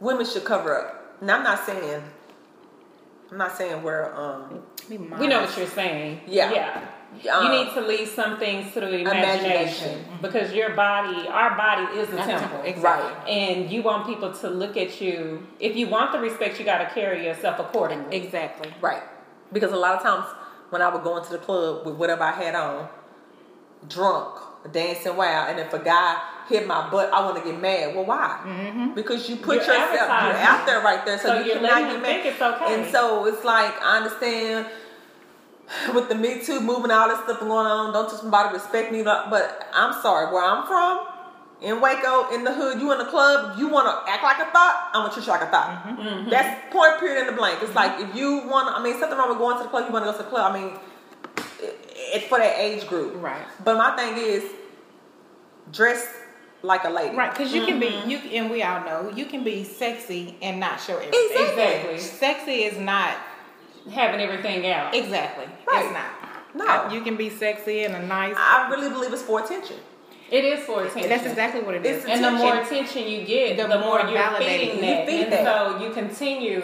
[0.00, 1.22] women should cover up.
[1.22, 2.02] Now I'm not saying,
[3.30, 6.20] I'm not saying where um, We know what you're saying.
[6.26, 6.52] Yeah.
[6.52, 6.86] yeah.
[7.34, 10.04] Um, you need to leave some things to the imagination, Imagination.
[10.22, 12.62] because your body, our body is a temple.
[12.62, 13.10] Exactly.
[13.12, 13.28] Right.
[13.28, 15.46] And you want people to look at you.
[15.58, 18.16] If you want the respect, you got to carry yourself accordingly.
[18.16, 18.72] Exactly.
[18.80, 19.02] Right.
[19.52, 20.26] Because a lot of times
[20.70, 22.88] when I would go into the club with whatever I had on,
[23.88, 24.38] drunk,
[24.70, 27.94] dancing wild, and if a guy hit my butt, I want to get mad.
[27.94, 28.92] Well, why?
[28.94, 32.02] Because you put You're yourself, you're out there right there, so, So you cannot get
[32.02, 32.26] mad.
[32.26, 32.74] it's okay.
[32.74, 34.66] And so it's like I understand
[35.94, 37.92] with the Me Too movement, all this stuff going on.
[37.92, 39.02] Don't touch my body, respect me.
[39.02, 41.06] But I'm sorry, where I'm from.
[41.62, 44.50] In Waco, in the hood, you in the club, you want to act like a
[44.50, 45.84] thought, I'm gonna treat you like a thought.
[45.84, 46.30] Mm-hmm.
[46.30, 47.62] That's point period in the blank.
[47.62, 49.86] It's like if you want, to I mean, something wrong with going to the club,
[49.86, 50.54] you want to go to the club.
[50.54, 50.78] I mean,
[51.94, 53.22] it's for that age group.
[53.22, 53.44] Right.
[53.62, 54.50] But my thing is,
[55.70, 56.08] dress
[56.62, 57.16] like a lady.
[57.16, 58.08] Right, because you can Mm-hmm.
[58.08, 61.28] be you and we all know you can be sexy and not show everything.
[61.32, 61.98] Exactly.
[61.98, 63.16] Sexy is not
[63.90, 64.94] Having everything out.
[64.94, 65.46] exactly.
[65.66, 65.84] Right.
[65.86, 66.88] It's not.
[66.88, 66.94] No.
[66.94, 68.34] You can be sexy and a nice.
[68.36, 69.76] I really believe it's for attention.
[70.30, 71.08] It is for attention.
[71.08, 72.04] That's exactly what it is.
[72.04, 72.74] It's And the more Attention.
[72.98, 74.38] attention you get, The the, more, more you're validating.
[74.60, 75.06] feeding You that.
[75.06, 75.44] feed and that.
[75.44, 76.62] so you continue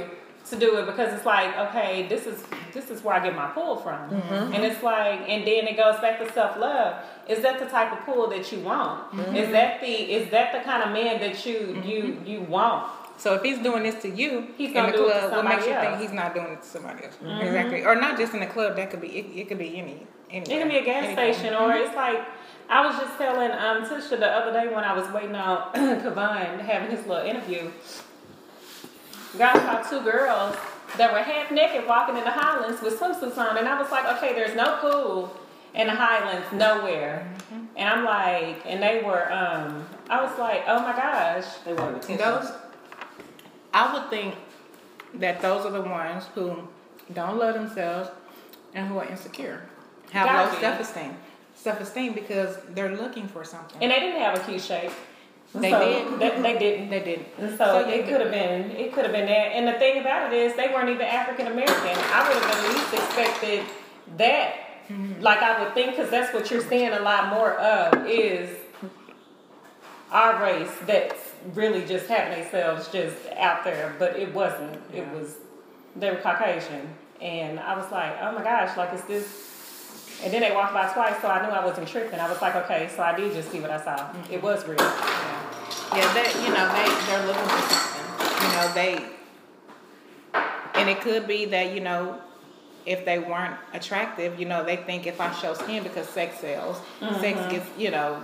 [0.50, 3.48] to do it because it's like, okay, this is this is where I get my
[3.48, 4.10] pull from.
[4.10, 4.54] Mm-hmm.
[4.54, 7.02] And it's like and then it goes back to self love.
[7.28, 9.10] Is that the type of pull that you want?
[9.12, 9.36] Mm-hmm.
[9.36, 12.90] Is that the is that the kind of man that you you you want?
[13.18, 15.44] So if he's doing this to you, He's in the do it to club, what
[15.46, 16.02] makes you somebody think else.
[16.02, 17.16] he's not doing it to somebody else?
[17.40, 18.76] Exactly, or not just in the club.
[18.76, 19.08] That could be.
[19.08, 20.06] It, it could be any.
[20.30, 21.32] It could be a gas Anything.
[21.34, 22.20] station, or it's like
[22.68, 26.60] I was just telling um, Tisha the other day when I was waiting on Kavan
[26.60, 27.70] having his little interview.
[29.38, 30.56] God saw two girls
[30.96, 34.06] that were half naked walking in the Highlands with swimsuits on, and I was like,
[34.16, 35.36] okay, there's no pool
[35.74, 37.30] in the Highlands nowhere,
[37.76, 41.96] and I'm like, and they were, um, I was like, oh my gosh, They wanted
[42.02, 42.16] attention.
[42.18, 42.50] Those,
[43.74, 44.34] I would think
[45.14, 46.66] that those are the ones who
[47.12, 48.08] don't love themselves
[48.74, 49.62] and who are insecure,
[50.12, 51.16] have Gotta low self esteem,
[51.54, 53.82] self esteem because they're looking for something.
[53.82, 54.92] and they didn't have a cute shape.
[55.60, 56.18] They So, did?
[56.20, 56.90] They, they didn't.
[56.90, 57.24] they did.
[57.38, 59.52] And so, yeah, it could have been it could have been that.
[59.56, 61.96] And the thing about it is they weren't even African American.
[62.12, 63.64] I would have at least expected
[64.16, 64.54] that.
[64.88, 65.20] Mm-hmm.
[65.22, 68.50] Like I would think, because that's what you're seeing a lot more of is
[70.12, 74.80] our race that's really just having themselves just out there, but it wasn't.
[74.94, 75.36] It was
[75.96, 76.88] they were Caucasian,
[77.20, 79.42] and I was like, oh my gosh, like is this?
[80.22, 82.18] And then they walked by twice, so I knew I wasn't tripping.
[82.20, 83.96] I was like, okay, so I did just see what I saw.
[83.96, 84.32] Mm-hmm.
[84.32, 84.78] It was real.
[84.78, 85.45] Yeah,
[85.94, 86.12] yeah.
[86.14, 87.96] They, you know, they they're looking for something.
[88.42, 89.04] You know, they,
[90.74, 92.20] and it could be that you know,
[92.84, 96.80] if they weren't attractive, you know, they think if I show skin because sex sells,
[97.00, 97.50] sex mm-hmm.
[97.50, 98.22] gets, you know,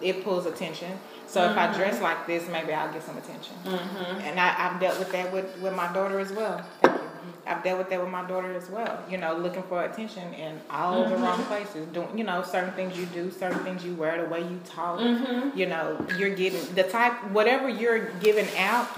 [0.00, 0.98] it pulls attention.
[1.26, 2.04] So if I dress mm-hmm.
[2.04, 3.54] like this, maybe I'll get some attention.
[3.64, 4.20] Mm-hmm.
[4.20, 6.64] And I, I've dealt with that with with my daughter as well.
[6.82, 7.08] Thank you.
[7.46, 9.02] I've dealt with that with my daughter as well.
[9.08, 11.42] You know, looking for attention in all the wrong mm-hmm.
[11.44, 11.86] places.
[11.88, 15.00] Doing, you know, certain things you do, certain things you wear, the way you talk.
[15.00, 15.58] Mm-hmm.
[15.58, 18.88] You know, you're getting the type, whatever you're giving out,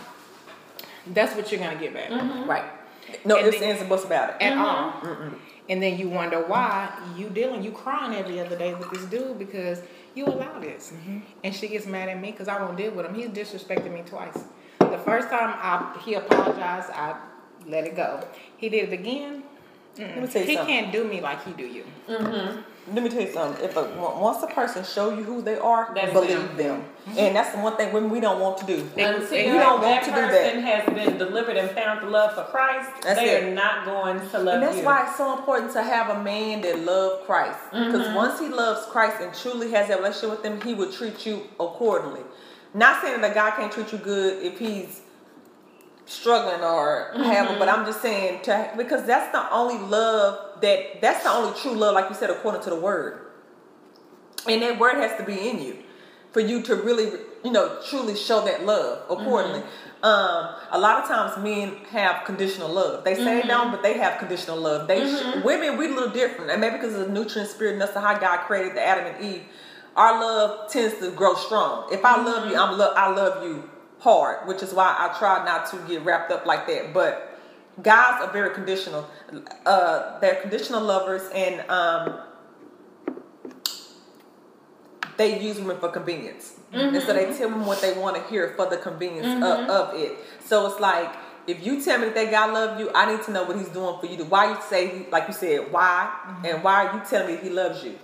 [1.08, 2.48] that's what you're gonna get back mm-hmm.
[2.48, 2.64] Right.
[3.24, 4.42] No And ifs, then- ands, and buts about it.
[4.42, 4.94] at all.
[5.68, 9.38] And then you wonder why you dealing, you crying every other day with this dude
[9.38, 9.82] because
[10.14, 10.92] you allow this.
[11.42, 13.14] And she gets mad at me because I won't deal with him.
[13.14, 14.44] He's disrespected me twice.
[14.78, 17.16] The first time I, he apologized, I
[17.66, 18.26] let it go.
[18.56, 19.42] He did it again.
[19.98, 20.32] Let me mm.
[20.32, 20.74] tell you He something.
[20.74, 21.84] can't do me like he do you.
[22.08, 22.60] Mm-hmm.
[22.94, 23.64] Let me tell you something.
[23.64, 26.56] If a, once a person show you who they are, That's believe them.
[26.56, 26.80] them.
[27.08, 27.18] Mm-hmm.
[27.18, 28.74] And that's the one thing women we don't want to do.
[28.96, 30.30] Until We don't want that to do that.
[30.30, 33.44] person has been delivered and found the love for Christ, That's they it.
[33.44, 34.50] are not going to love you.
[34.50, 34.84] And that's you.
[34.84, 37.58] why it's so important to have a man that loves Christ.
[37.72, 37.90] Mm-hmm.
[37.90, 41.24] Because once he loves Christ and truly has that relationship with him, he will treat
[41.26, 42.20] you accordingly.
[42.74, 45.00] Not saying that a guy can't treat you good if he's
[46.06, 47.80] struggling or have, but mm-hmm.
[47.80, 51.94] I'm just saying to because that's the only love that that's the only true love,
[51.94, 53.20] like you said, according to the word.
[54.48, 55.78] And that word has to be in you
[56.32, 57.10] for you to really,
[57.44, 59.60] you know, truly show that love accordingly.
[59.60, 60.04] Mm-hmm.
[60.04, 63.02] Um, a lot of times men have conditional love.
[63.02, 63.48] They say they mm-hmm.
[63.48, 64.86] don't, but they have conditional love.
[64.86, 67.80] They sh- women we a little different, and maybe because of the nutrient spirit and
[67.80, 69.42] that's how God created the Adam and Eve.
[69.96, 71.88] Our love tends to grow strong.
[71.90, 73.68] If I love you, I'm lo- I love you
[74.00, 76.92] hard, which is why I try not to get wrapped up like that.
[76.92, 77.38] But
[77.82, 79.08] guys are very conditional.
[79.64, 82.20] Uh, they're conditional lovers, and um,
[85.16, 86.54] they use women for convenience.
[86.72, 89.94] And so they tell them what they want to hear for the convenience of, of
[89.94, 90.18] it.
[90.44, 91.14] So it's like,
[91.46, 93.68] if you tell me that that guy love you, I need to know what he's
[93.68, 94.24] doing for you.
[94.24, 96.12] Why you say, like you said, why,
[96.44, 97.98] and why are you telling me he loves you?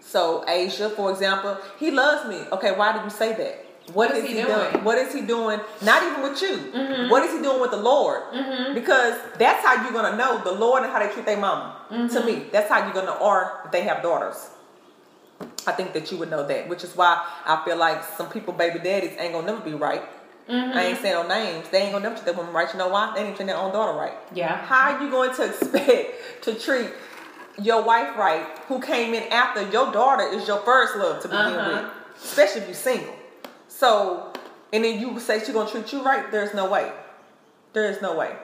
[0.00, 2.44] So Asia, for example, he loves me.
[2.52, 3.64] Okay, why did you say that?
[3.94, 4.84] What is, he, doing?
[4.84, 5.60] What is he doing?
[5.82, 6.56] Not even with you.
[6.56, 7.10] Mm-hmm.
[7.10, 8.22] What is he doing with the Lord?
[8.32, 8.74] Mm-hmm.
[8.74, 11.76] Because that's how you're gonna know the Lord and how they treat their mama.
[11.90, 12.26] To mm-hmm.
[12.26, 14.50] me, that's how you're gonna, or if they have daughters.
[15.66, 18.52] I think that you would know that, which is why I feel like some people,
[18.52, 20.02] baby daddies, ain't gonna never be right.
[20.50, 21.68] I ain't saying no names.
[21.68, 22.72] They ain't gonna never treat that woman right.
[22.72, 23.12] You know why?
[23.14, 24.14] They ain't treating their own daughter right.
[24.34, 24.56] Yeah.
[24.64, 26.90] How are you going to expect to treat
[27.60, 31.44] your wife right, who came in after your daughter is your first love to begin
[31.44, 31.82] Uh-huh.
[31.82, 33.14] with, especially if you're single?
[33.78, 34.32] So,
[34.72, 36.32] and then you say she's gonna treat you right?
[36.32, 36.90] There's no way.
[37.74, 38.34] There is no way.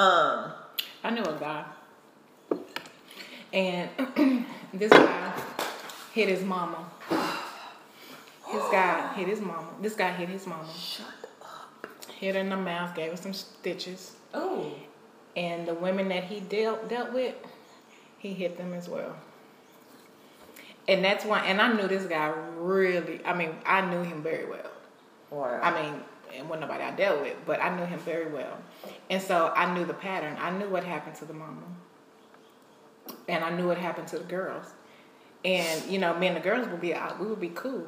[0.00, 0.50] Um,
[1.04, 1.64] I knew a guy,
[3.52, 3.88] and
[4.74, 5.32] this guy
[6.12, 6.90] hit his mama.
[8.52, 9.68] This guy hit his mama.
[9.80, 10.66] This guy hit his mama.
[10.76, 11.06] shut
[11.40, 11.86] up.
[12.18, 14.72] Hit her in the mouth, gave her some stitches, Oh.
[15.36, 17.36] and the women that he dealt dealt with,
[18.18, 19.14] he hit them as well.
[20.86, 21.40] And that's why.
[21.46, 23.20] And I knew this guy really.
[23.24, 24.70] I mean, I knew him very well.
[25.30, 25.60] Wow.
[25.62, 26.00] I mean,
[26.36, 28.58] it wasn't nobody I dealt with, but I knew him very well.
[29.10, 30.36] And so I knew the pattern.
[30.40, 31.62] I knew what happened to the mama.
[33.28, 34.66] And I knew what happened to the girls.
[35.44, 37.86] And, you know, me and the girls would be out, we would be cool.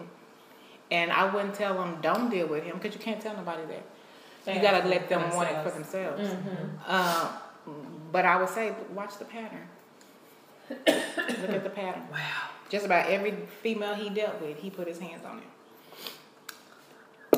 [0.90, 4.54] And I wouldn't tell them, don't deal with him, because you can't tell nobody that.
[4.54, 6.22] You gotta let them want it for themselves.
[6.86, 7.32] Uh,
[8.12, 9.66] but I would say, watch the pattern.
[10.70, 12.02] Look at the pattern.
[12.12, 12.50] wow.
[12.68, 15.44] Just about every female he dealt with, he put his hands on it.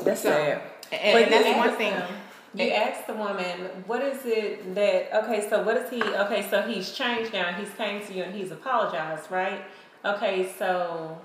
[0.03, 0.61] That's So, sad.
[0.91, 1.93] and, But and that's one asked thing.
[1.93, 2.13] them-
[2.55, 6.63] You asked the woman, what is it that, okay, so what is he, okay, so
[6.63, 9.61] he's changed now, he's came to you and he's apologized, right?
[10.03, 11.17] Okay, so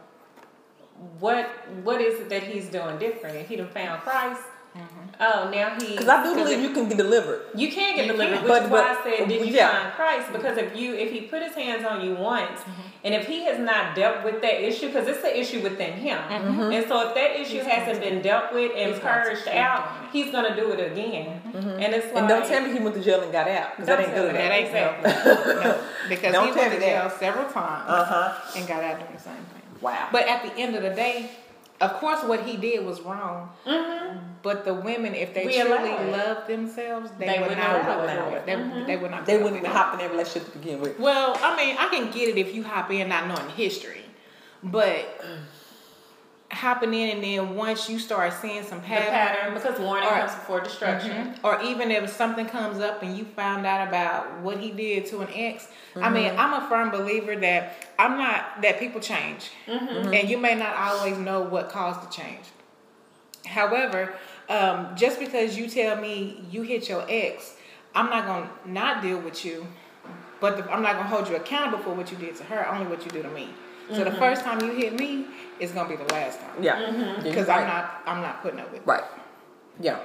[1.18, 1.46] what
[1.82, 3.46] what is it that he's doing different?
[3.48, 4.42] He done found Christ?
[5.20, 5.92] Oh, now he.
[5.92, 7.42] Because I do believe it- you can get delivered.
[7.54, 8.42] You can get You delivered, can.
[8.42, 9.70] which But- is why I said, did you yeah.
[9.70, 10.32] find Christ?
[10.32, 12.80] Because if you, if he put his hands on you once, Mm-hmm.
[13.04, 16.18] and if he has not dealt with that issue, because it's an issue within him,
[16.18, 20.56] and so if that issue He's hasn't been dealt with and purged out, he's gonna
[20.56, 21.40] do it again.
[21.54, 23.70] And it's like, And don't tell me he went to jail and got out.
[23.76, 24.34] Because that ain't good.
[24.34, 25.12] That ain't Exactly.
[25.62, 27.18] no, because Don't he went to jail that.
[27.20, 28.32] several times Uh huh.
[28.58, 29.62] and got out doing the same thing.
[29.80, 30.08] Wow.
[30.10, 31.30] But at the end of the day,
[31.80, 33.50] of course, what he did was wrong.
[34.42, 35.48] But the women, if they Mm-hmm.
[35.48, 38.34] We truly allow love themselves, they, They would would not not allow it.
[38.34, 38.46] it.
[38.46, 38.86] They, Mhm.
[38.86, 39.26] they would not.
[39.26, 40.98] they wouldn't even hop in that relationship to begin with.
[41.00, 44.02] Well, I mean, I can get it if you hop in not knowing history,
[44.62, 45.04] but
[46.54, 50.34] hopping in and then once you start seeing some the pattern, because warning Or- comes
[50.34, 51.10] before destruction.
[51.10, 51.46] Mm-hmm.
[51.46, 55.20] or even if something comes up and you found out about what he did to
[55.20, 55.68] an ex.
[55.96, 56.40] I mean, mm-hmm.
[56.40, 60.12] I'm a firm believer that I'm not that people change, mm-hmm.
[60.12, 62.44] and you may not always know what caused the change.
[63.44, 64.14] However,
[64.48, 67.56] um, just because you tell me you hit your ex,
[67.94, 69.66] I'm not gonna not deal with you,
[70.40, 72.68] but the, I'm not gonna hold you accountable for what you did to her.
[72.68, 73.48] Only what you do to me.
[73.92, 75.26] So the first time you hit me
[75.60, 76.80] is gonna be the last time Yeah.
[76.80, 77.66] Yeah, because you're I'm right.
[77.68, 78.80] not I'm not putting up with.
[78.82, 78.86] it.
[78.86, 79.04] Right.
[79.80, 79.98] Yeah.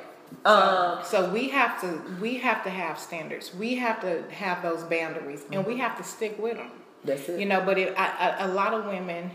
[0.46, 3.54] Um, So we have to we have to have standards.
[3.54, 6.72] We have to have those boundaries, and we have to stick with them.
[7.04, 7.40] that's it.
[7.40, 8.08] You know, but it, I,
[8.40, 9.32] I, a lot of women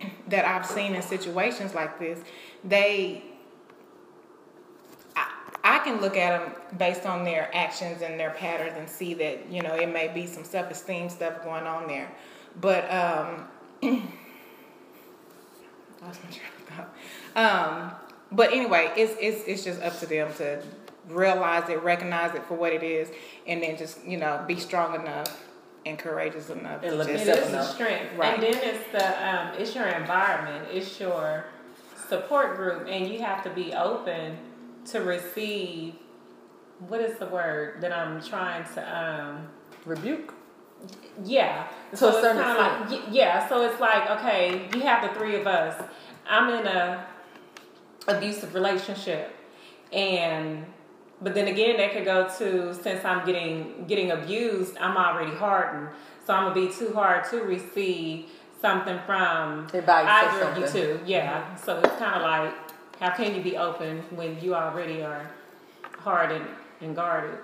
[0.28, 2.18] that I've seen in situations like this,
[2.62, 3.22] they,
[5.16, 5.30] I,
[5.64, 9.50] I can look at them based on their actions and their patterns and see that
[9.50, 12.10] you know it may be some self-esteem stuff going on there,
[12.60, 13.48] but um,
[16.04, 16.94] lost my train of thought.
[17.36, 17.92] Um,
[18.32, 20.62] but anyway, it's it's it's just up to them to
[21.08, 23.10] realize it, recognize it for what it is,
[23.46, 25.44] and then just you know be strong enough
[25.86, 26.82] and courageous enough.
[26.82, 27.74] And to look It just- yourself the enough.
[27.74, 28.34] strength, Right.
[28.34, 31.44] and then it's the um, it's your environment, it's your
[32.08, 34.36] support group, and you have to be open
[34.86, 35.94] to receive.
[36.88, 38.98] What is the word that I'm trying to?
[38.98, 39.48] Um,
[39.86, 40.33] Rebuke.
[41.24, 41.68] Yeah.
[41.90, 43.48] To so it's kind of like yeah.
[43.48, 45.82] So it's like okay, you have the three of us.
[46.26, 47.06] I'm in a
[48.08, 49.34] abusive relationship,
[49.92, 50.66] and
[51.20, 55.88] but then again, that could go to since I'm getting getting abused, I'm already hardened,
[56.26, 58.26] so I'm gonna be too hard to receive
[58.60, 61.00] something from either of you two.
[61.06, 61.54] Yeah.
[61.56, 62.54] So it's kind of like
[63.00, 65.30] how can you be open when you already are
[65.98, 66.48] hardened
[66.80, 67.38] and guarded?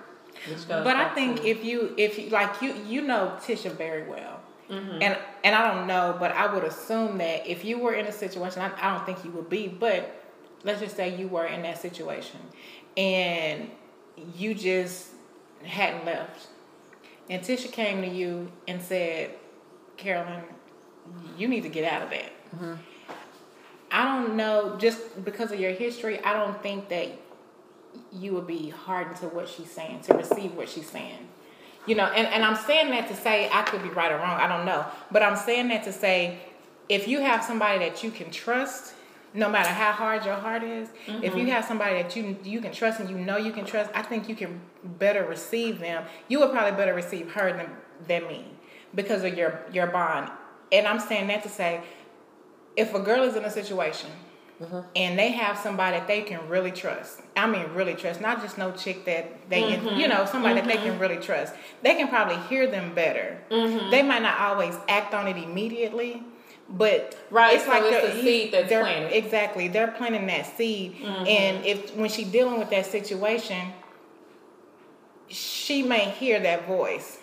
[0.83, 4.39] But I think if you if you like you you know Tisha very well,
[4.71, 5.01] Mm-hmm.
[5.01, 8.11] and and I don't know, but I would assume that if you were in a
[8.11, 10.23] situation, I, I don't think you would be, but
[10.63, 12.39] let's just say you were in that situation,
[12.95, 13.69] and
[14.37, 15.09] you just
[15.65, 16.47] hadn't left,
[17.29, 19.31] and Tisha came to you and said,
[19.97, 20.41] Carolyn,
[21.37, 22.31] you need to get out of that.
[22.55, 22.73] Mm-hmm.
[23.91, 27.09] I don't know, just because of your history, I don't think that
[28.11, 31.27] you would be hardened to what she's saying, to receive what she's saying.
[31.87, 34.39] You know, and, and I'm saying that to say I could be right or wrong,
[34.39, 34.85] I don't know.
[35.11, 36.39] But I'm saying that to say
[36.89, 38.93] if you have somebody that you can trust,
[39.33, 41.47] no matter how hard your heart is, if you mm-hmm.
[41.47, 44.27] have somebody that you you can trust and you know you can trust, I think
[44.27, 46.03] you can better receive them.
[46.27, 47.69] You would probably better receive her than
[48.07, 48.45] than me
[48.93, 50.29] because of your your bond.
[50.71, 51.81] And I'm saying that to say
[52.75, 54.09] if a girl is in a situation
[54.61, 54.79] Mm-hmm.
[54.95, 58.59] and they have somebody that they can really trust, I mean, really trust, not just
[58.59, 60.09] no chick that they, you mm-hmm.
[60.09, 60.83] know, somebody that they mm-hmm.
[60.83, 63.39] can really trust, they can probably hear them better.
[63.49, 66.23] They might not always act on it immediately.
[66.69, 69.17] But Right, so it's the seed that's they're- planted.
[69.17, 73.73] Exactly, they're planting that seed, and if when she's dealing with that situation,
[75.27, 77.17] she may hear that voice.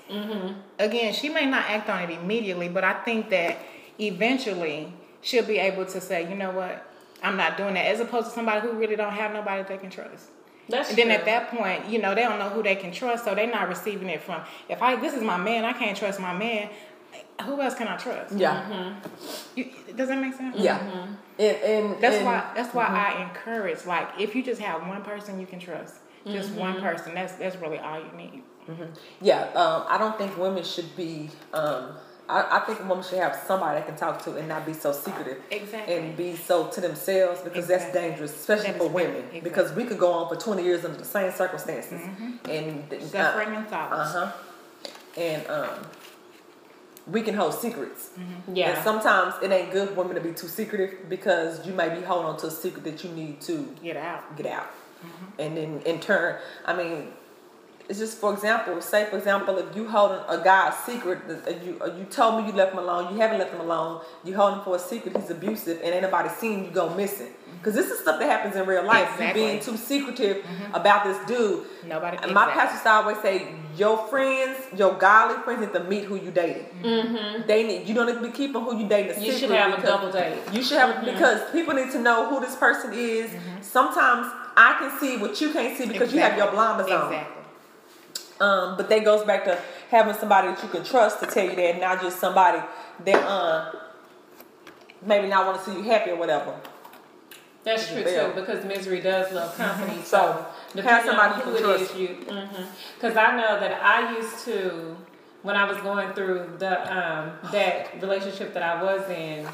[0.78, 3.58] Again, she may not act on it immediately, but I think that
[4.00, 6.87] eventually she'll be able to say, you know what,
[7.22, 9.90] I'm not doing that, as opposed to somebody who really don't have nobody they can
[9.90, 10.30] trust.
[10.68, 11.14] That's And then true.
[11.16, 13.68] at that point, you know, they don't know who they can trust, so they're not
[13.68, 14.42] receiving it from.
[14.68, 16.68] If I this is my man, I can't trust my man.
[17.44, 18.34] Who else can I trust?
[18.34, 18.62] Yeah.
[18.62, 19.58] Mm-hmm.
[19.58, 20.56] You, does that make sense?
[20.58, 20.78] Yeah.
[20.78, 21.14] Mm-hmm.
[21.38, 22.50] And, and That's and- why.
[22.54, 23.18] That's why mm-hmm.
[23.18, 23.86] I encourage.
[23.86, 27.14] Like, if you just have one person you can trust, just one person.
[27.14, 28.42] That's that's really all you need.
[29.22, 31.30] Yeah, um, I don't think women should be.
[31.54, 31.92] Um,
[32.28, 34.72] I, I think a woman should have somebody they can talk to and not be
[34.74, 35.40] so secretive.
[35.50, 35.94] Exactly.
[35.94, 39.16] And be so to themselves because that's dangerous, especially That for women.
[39.16, 39.40] exactly.
[39.40, 42.00] Because we could go on for 20 years under the same circumstances.
[42.48, 44.14] And Suffering in silence.
[44.14, 44.32] Uh huh.
[45.20, 45.86] And um,
[47.06, 48.10] we can hold secrets.
[48.52, 48.74] yeah.
[48.74, 52.02] And sometimes it ain't good for women to be too secretive because you may be
[52.02, 54.36] holding on to a secret that you need to Get out.
[54.36, 54.66] get out.
[55.38, 56.36] And then in turn,
[56.66, 57.08] I mean,
[57.88, 61.64] it's just for example, say for example, if you hold a guy a secret, that
[61.64, 64.54] you you told me you left him alone, you haven't left him alone, you hold
[64.54, 67.28] him for a secret, he's abusive, and ain't nobody seen you go missing.
[67.28, 67.56] Mm-hmm.
[67.58, 69.10] Because this is stuff that happens in real life.
[69.14, 69.40] Exactly.
[69.40, 70.74] You being too secretive mm-hmm.
[70.74, 71.64] about this dude.
[71.86, 72.18] Nobody.
[72.22, 72.78] And my exactly.
[72.78, 76.66] pastor always say, your friends, your godly friends need to meet who you dating.
[76.82, 77.46] Mm-hmm.
[77.46, 79.82] They need you don't need to be keeping who you dating you should have a
[79.82, 80.38] double date.
[80.52, 83.30] you should have because people need to know who this person is.
[83.62, 87.37] Sometimes I can see what you can't see because you have your blinders on.
[88.40, 89.58] Um, but that goes back to
[89.90, 92.60] having somebody that you can trust to tell you that, not just somebody
[93.04, 93.72] that uh,
[95.04, 96.54] maybe not want to see you happy or whatever.
[97.64, 100.00] That's true too, because misery does love company.
[100.02, 101.90] So, So, have somebody who it trust.
[101.92, 102.16] is, you.
[102.94, 104.96] Because I know that I used to,
[105.42, 109.46] when I was going through the um, that relationship that I was in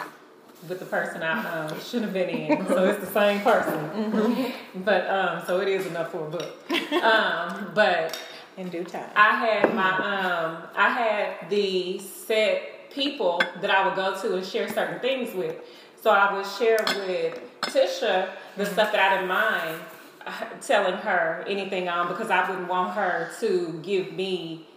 [0.68, 2.66] with the person I um, should have been in.
[2.68, 3.74] So it's the same person.
[3.74, 4.82] Mm-hmm.
[4.82, 6.72] But um, so it is enough for a book.
[7.02, 8.18] Um, but
[8.56, 9.10] In due time.
[9.16, 14.46] I had my um I had the set people that I would go to and
[14.46, 15.56] share certain things with.
[16.00, 19.80] So I would share with Tisha the stuff that I didn't mind
[20.26, 24.68] uh, telling her anything on because I wouldn't want her to give me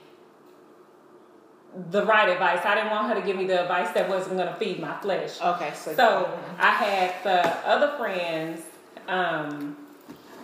[1.91, 2.61] the right advice.
[2.65, 4.97] I didn't want her to give me the advice that wasn't going to feed my
[4.99, 5.39] flesh.
[5.41, 5.71] okay.
[5.75, 5.93] So.
[5.95, 8.61] So I had the other friends
[9.07, 9.77] um,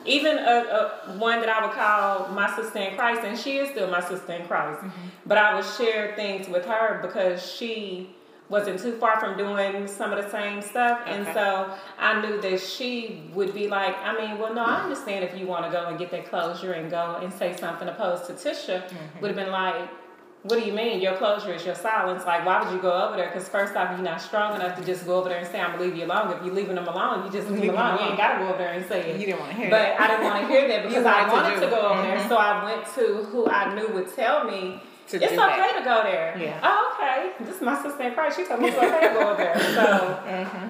[0.06, 3.70] even a, a, one that I would call my sister in Christ, and she is
[3.70, 4.82] still my sister in Christ.
[4.82, 5.08] Mm-hmm.
[5.26, 8.16] But I would share things with her because she
[8.50, 11.12] wasn't too far from doing some of the same stuff, okay.
[11.12, 15.24] and so I knew that she would be like, I mean, well, no, I understand
[15.24, 18.26] if you want to go and get that closure and go and say something, opposed
[18.28, 19.20] to Tisha mm-hmm.
[19.22, 19.90] would have been like
[20.44, 21.00] what do you mean?
[21.00, 22.26] Your closure is your silence.
[22.26, 23.32] Like, why would you go over there?
[23.32, 25.72] Because first off, you're not strong enough to just go over there and say, "I'm
[25.72, 28.00] gonna leave you alone." If you're leaving them alone, you just leave, them alone.
[28.00, 29.20] You ain't gotta go over there and say it.
[29.22, 29.98] You didn't want to hear but that.
[29.98, 32.18] But I didn't want to hear that because I wanted to, to go over mm-hmm.
[32.18, 32.28] there.
[32.28, 34.82] So I went to who I knew would tell me.
[35.10, 35.80] To it's okay that.
[35.80, 36.38] to go there.
[36.38, 36.60] Yeah.
[36.64, 37.32] Oh, okay.
[37.46, 38.38] This is my sister in Christ.
[38.38, 39.60] She told me it's okay to go over there.
[39.60, 40.20] So.
[40.34, 40.68] Mm-hmm.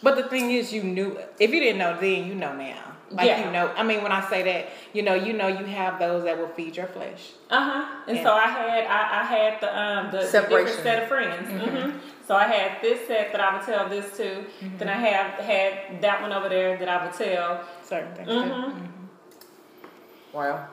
[0.00, 1.18] But the thing is, you knew.
[1.40, 2.87] If you didn't know then, you know now.
[3.10, 3.46] Like yeah.
[3.46, 6.24] you know, I mean, when I say that, you know, you know, you have those
[6.24, 7.32] that will feed your flesh.
[7.48, 8.02] Uh huh.
[8.06, 11.48] And, so I had, I, I had the um the, the different set of friends.
[11.48, 11.76] Mm-hmm.
[11.76, 11.98] Mm-hmm.
[12.26, 14.24] So I had this set that I would tell this to.
[14.24, 14.76] Mm-hmm.
[14.78, 18.28] Then I have had that one over there that I would tell certain things.
[18.28, 18.70] Mm-hmm.
[18.70, 20.36] Mm-hmm.
[20.36, 20.68] Wow.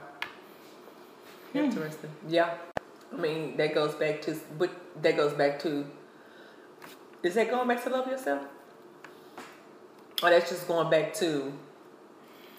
[1.53, 1.57] Hmm.
[1.59, 2.11] Interesting.
[2.27, 2.53] Yeah.
[3.13, 4.69] I mean, that goes back to, but
[5.01, 5.85] that goes back to.
[7.23, 8.43] Is that going back to love yourself?
[10.21, 11.53] Or that's just going back to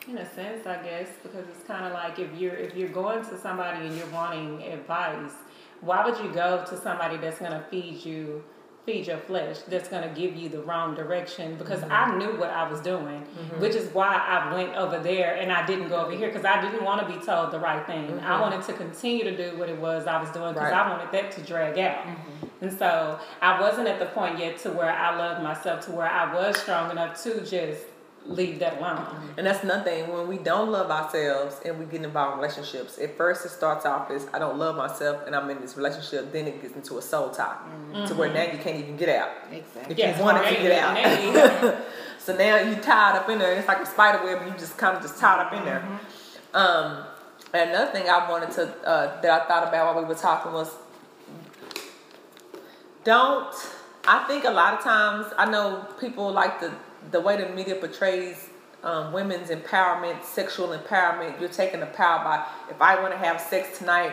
[0.09, 3.25] in a sense, I guess, because it's kind of like if you're if you're going
[3.25, 5.33] to somebody and you're wanting advice,
[5.81, 8.45] why would you go to somebody that's going to feed you
[8.87, 11.93] feed your flesh that's going to give you the wrong direction because mm-hmm.
[11.93, 13.61] I knew what I was doing, mm-hmm.
[13.61, 16.61] which is why I went over there and I didn't go over here because I
[16.63, 18.07] didn't want to be told the right thing.
[18.07, 18.25] Mm-hmm.
[18.25, 20.87] I wanted to continue to do what it was I was doing because right.
[20.87, 22.05] I wanted that to drag out.
[22.05, 22.47] Mm-hmm.
[22.65, 26.09] And so I wasn't at the point yet to where I loved myself to where
[26.09, 27.83] I was strong enough to just
[28.29, 29.07] leave that alone.
[29.37, 32.99] And that's nothing when we don't love ourselves and we get involved in relationships.
[32.99, 36.33] At first, it starts off as I don't love myself and I'm in this relationship.
[36.33, 38.07] Then it gets into a soul tie mm-hmm.
[38.07, 39.31] to where now you can't even get out.
[39.51, 39.93] Exactly.
[39.93, 41.85] If yes, you wanted to get out.
[42.19, 43.53] so now you're tied up in there.
[43.53, 44.43] It's like a spider web.
[44.43, 45.81] And you just kind of just tied up in there.
[45.81, 46.57] Mm-hmm.
[46.57, 47.05] Um,
[47.53, 50.53] and another thing I wanted to uh, that I thought about while we were talking
[50.53, 50.75] was
[53.05, 53.55] don't.
[54.09, 56.73] I think a lot of times I know people like to
[57.11, 58.49] the way the media portrays
[58.83, 63.41] um, women's empowerment, sexual empowerment, you're taking the power by if I want to have
[63.41, 64.13] sex tonight,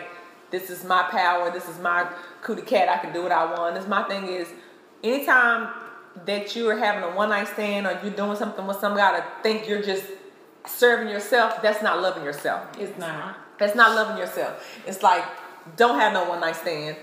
[0.50, 2.08] this is my power, this is my
[2.42, 3.74] cootie cat, I can do what I want.
[3.74, 4.48] This my thing is
[5.02, 5.72] anytime
[6.26, 9.68] that you're having a one night stand or you're doing something with somebody to think
[9.68, 10.04] you're just
[10.66, 12.66] serving yourself, that's not loving yourself.
[12.78, 13.36] It's not.
[13.58, 14.64] That's not loving yourself.
[14.86, 15.24] It's like
[15.76, 16.96] don't have no one night stand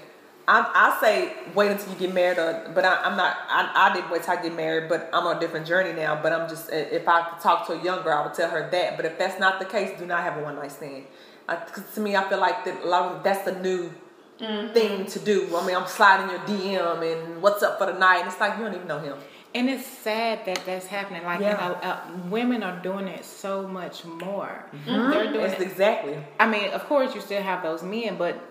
[0.47, 3.37] I, I say wait until you get married, or, but I, am not.
[3.47, 6.19] I, I did wait till I get married, but I'm on a different journey now.
[6.21, 8.69] But I'm just if I could talk to a young girl, I would tell her
[8.69, 8.97] that.
[8.97, 11.05] But if that's not the case, do not have a one night stand.
[11.47, 13.91] Because to me, I feel like that a lot of that's the new
[14.39, 14.73] mm-hmm.
[14.73, 15.55] thing to do.
[15.55, 18.19] I mean, I'm sliding your DM and what's up for the night.
[18.19, 19.17] And it's like you don't even know him.
[19.53, 21.23] And it's sad that that's happening.
[21.23, 21.51] Like, yeah.
[21.51, 24.65] you know, uh, women are doing it so much more.
[24.73, 25.11] Mm-hmm.
[25.11, 25.61] They're doing it.
[25.61, 26.17] Exactly.
[26.39, 28.41] I mean, of course, you still have those men, but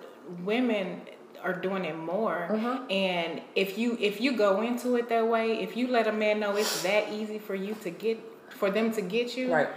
[0.44, 1.00] women
[1.42, 2.90] are doing it more mm-hmm.
[2.90, 6.40] and if you if you go into it that way if you let a man
[6.40, 8.18] know it's that easy for you to get
[8.50, 9.68] for them to get you right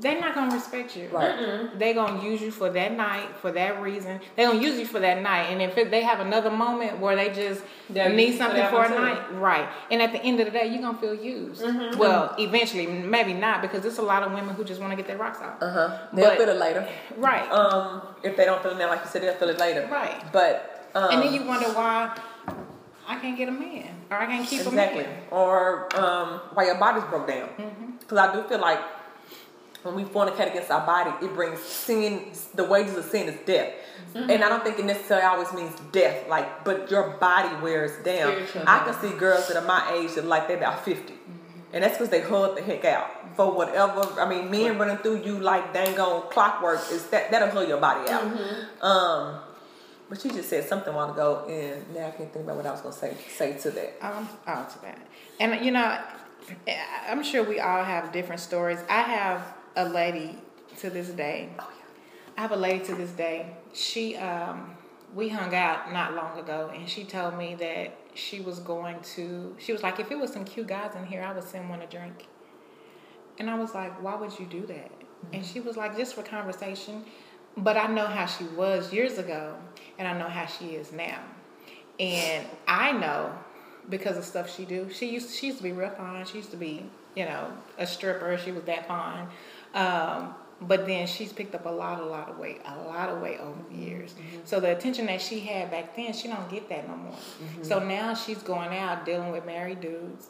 [0.00, 1.08] they're not gonna respect you.
[1.08, 1.34] Right.
[1.34, 1.78] Mm-mm.
[1.78, 4.20] They're gonna use you for that night, for that reason.
[4.34, 7.14] They're gonna use you for that night, and if it, they have another moment where
[7.14, 8.94] they just they're need something for a too.
[8.94, 9.68] night, right?
[9.90, 11.62] And at the end of the day, you're gonna feel used.
[11.62, 11.98] Mm-hmm.
[11.98, 15.06] Well, eventually, maybe not, because there's a lot of women who just want to get
[15.06, 15.62] their rocks off.
[15.62, 15.98] Uh huh.
[16.12, 17.50] They'll but, feel it later, right?
[17.50, 20.24] Um, if they don't feel it now, like you said, they'll feel it later, right?
[20.32, 22.16] But um, and then you wonder why
[23.06, 25.04] I can't get a man, or I can't keep exactly.
[25.04, 27.48] a man, or um, why your body's broke down.
[27.56, 28.18] Because mm-hmm.
[28.18, 28.80] I do feel like
[29.82, 32.32] when we fornicate against our body, it brings sin.
[32.54, 33.72] The wages of sin is death,
[34.14, 34.30] mm-hmm.
[34.30, 36.28] and I don't think it necessarily always means death.
[36.28, 38.42] Like, but your body wears down.
[38.66, 41.32] I can see girls that are my age that like they're about 50 mm-hmm.
[41.72, 44.00] and that's because they hug the heck out for whatever.
[44.20, 47.80] I mean, men running through you like dang on clockwork is that that'll hug your
[47.80, 48.22] body out.
[48.22, 48.86] Mm-hmm.
[48.86, 49.40] Um,
[50.08, 52.66] but you just said something a while ago, and now I can't think about what
[52.66, 53.96] I was going to say say to that.
[54.00, 54.98] Um, oh, to that,
[55.40, 55.98] and you know,
[57.08, 58.78] I'm sure we all have different stories.
[58.88, 60.38] I have a lady
[60.80, 61.50] to this day.
[61.58, 61.84] Oh, yeah.
[62.36, 63.46] I have a lady to this day.
[63.72, 64.76] She, um,
[65.14, 69.56] we hung out not long ago, and she told me that she was going to.
[69.58, 71.82] She was like, if it was some cute guys in here, I would send one
[71.82, 72.26] a drink.
[73.38, 74.90] And I was like, why would you do that?
[74.90, 75.34] Mm-hmm.
[75.34, 77.04] And she was like, just for conversation.
[77.56, 79.54] But I know how she was years ago,
[79.98, 81.20] and I know how she is now.
[82.00, 83.32] And I know
[83.88, 84.88] because of stuff she do.
[84.90, 86.24] She used she used to be real fine.
[86.26, 86.84] She used to be,
[87.14, 88.36] you know, a stripper.
[88.38, 89.28] She was that fine.
[89.74, 93.20] Um, but then she's picked up a lot, a lot of weight, a lot of
[93.20, 94.12] weight over the years.
[94.12, 94.38] Mm-hmm.
[94.44, 97.12] So the attention that she had back then, she don't get that no more.
[97.12, 97.62] Mm-hmm.
[97.62, 100.28] So now she's going out dealing with married dudes,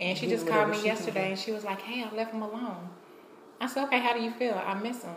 [0.00, 2.90] and she just called me yesterday, and she was like, "Hey, I left him alone."
[3.60, 4.54] I said, okay, how do you feel?
[4.54, 5.14] I miss him.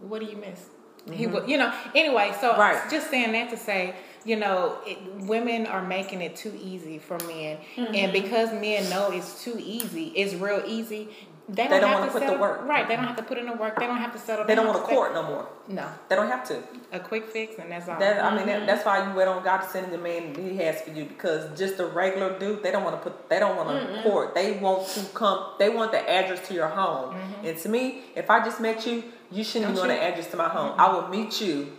[0.00, 0.66] What do you miss?
[1.10, 1.34] He mm-hmm.
[1.34, 1.72] would, you know.
[1.94, 2.80] Anyway, so Right.
[2.90, 3.94] just saying that to say,
[4.24, 8.12] you know, it, women are making it too easy for men, and mm-hmm.
[8.12, 11.08] because men know it's too easy, it's real easy.
[11.48, 12.62] They don't, They don't have wanna to put the work.
[12.66, 13.78] Right, they don't have to put in the work.
[13.78, 14.46] They don't have to settle.
[14.46, 15.48] They don't want to court no more.
[15.68, 16.60] No, They don't have to.
[16.90, 18.00] a quick fix, and that's all.
[18.00, 18.66] That I mean, that, mm-hmm.
[18.66, 21.56] that's why you wait on God to send the man He has for you because
[21.56, 24.34] just a regular dude, they don't want to put, they don't want to court.
[24.34, 25.52] They want to come.
[25.60, 27.14] They want the address to your home.
[27.44, 30.06] And to me, if I just met you, you shouldn't Don't even know you- the
[30.06, 30.74] address to my home.
[30.78, 31.72] I will meet you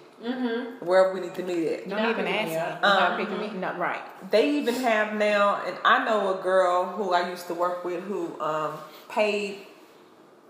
[0.80, 1.90] wherever we need to meet at.
[1.90, 2.58] don't Not even picking ask me me.
[2.58, 2.82] up.
[2.82, 3.50] Not Um, picking me.
[3.60, 4.32] No, right.
[4.32, 8.04] They even have now, and I know a girl who I used to work with
[8.04, 8.74] who um,
[9.10, 9.66] paid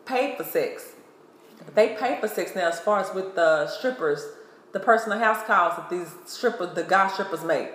[0.06, 0.94] paid for sex.
[1.76, 4.26] They pay for sex now, as far as with the strippers,
[4.72, 7.72] the personal house calls that these strippers, the guy strippers make,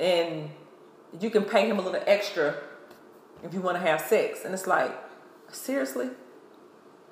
[0.00, 0.50] and
[1.20, 2.54] you can pay him a little extra
[3.44, 4.90] if you want to have sex, and it's like,
[5.52, 6.10] seriously,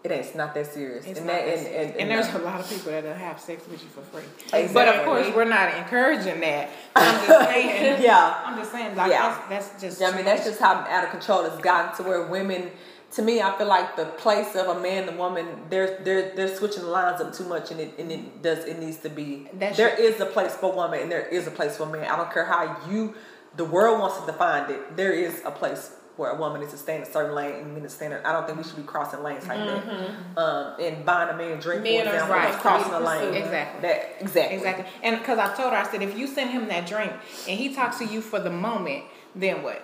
[0.07, 1.05] it ain't it's not that serious.
[1.05, 1.91] It's and, that, and, serious.
[1.91, 4.23] and, and, there's a lot of people that'll have sex with you for free.
[4.47, 4.73] Exactly.
[4.73, 6.71] But of course, we're not encouraging that.
[6.95, 8.03] I'm just saying.
[8.03, 8.43] yeah.
[8.45, 9.43] I'm just saying, like Yeah.
[9.49, 10.01] that's, that's just.
[10.01, 12.71] Yeah, I mean, that's just how out of control it's gotten to where women,
[13.13, 16.55] to me, I feel like the place of a man and woman, they're they're they're
[16.57, 19.49] switching the lines up too much, and it and it does it needs to be.
[19.55, 22.05] That's there your- is a place for woman, and there is a place for man.
[22.11, 23.15] I don't care how you,
[23.57, 24.97] the world wants to define it.
[24.97, 27.75] There is a place where a woman is to stay in a certain lane and
[27.75, 28.25] men is standard.
[28.25, 29.85] I don't think we should be crossing lanes like that.
[29.85, 30.39] Mm-hmm.
[30.39, 32.53] Um, and buying a man a drink, Men for example, right.
[32.55, 33.35] crossing a lane.
[33.35, 33.83] Exactly.
[33.83, 34.57] That exactly.
[34.57, 34.85] Exactly.
[35.03, 37.13] And because I told her, I said, if you send him that drink
[37.49, 39.05] and he talks to you for the moment,
[39.35, 39.83] then what?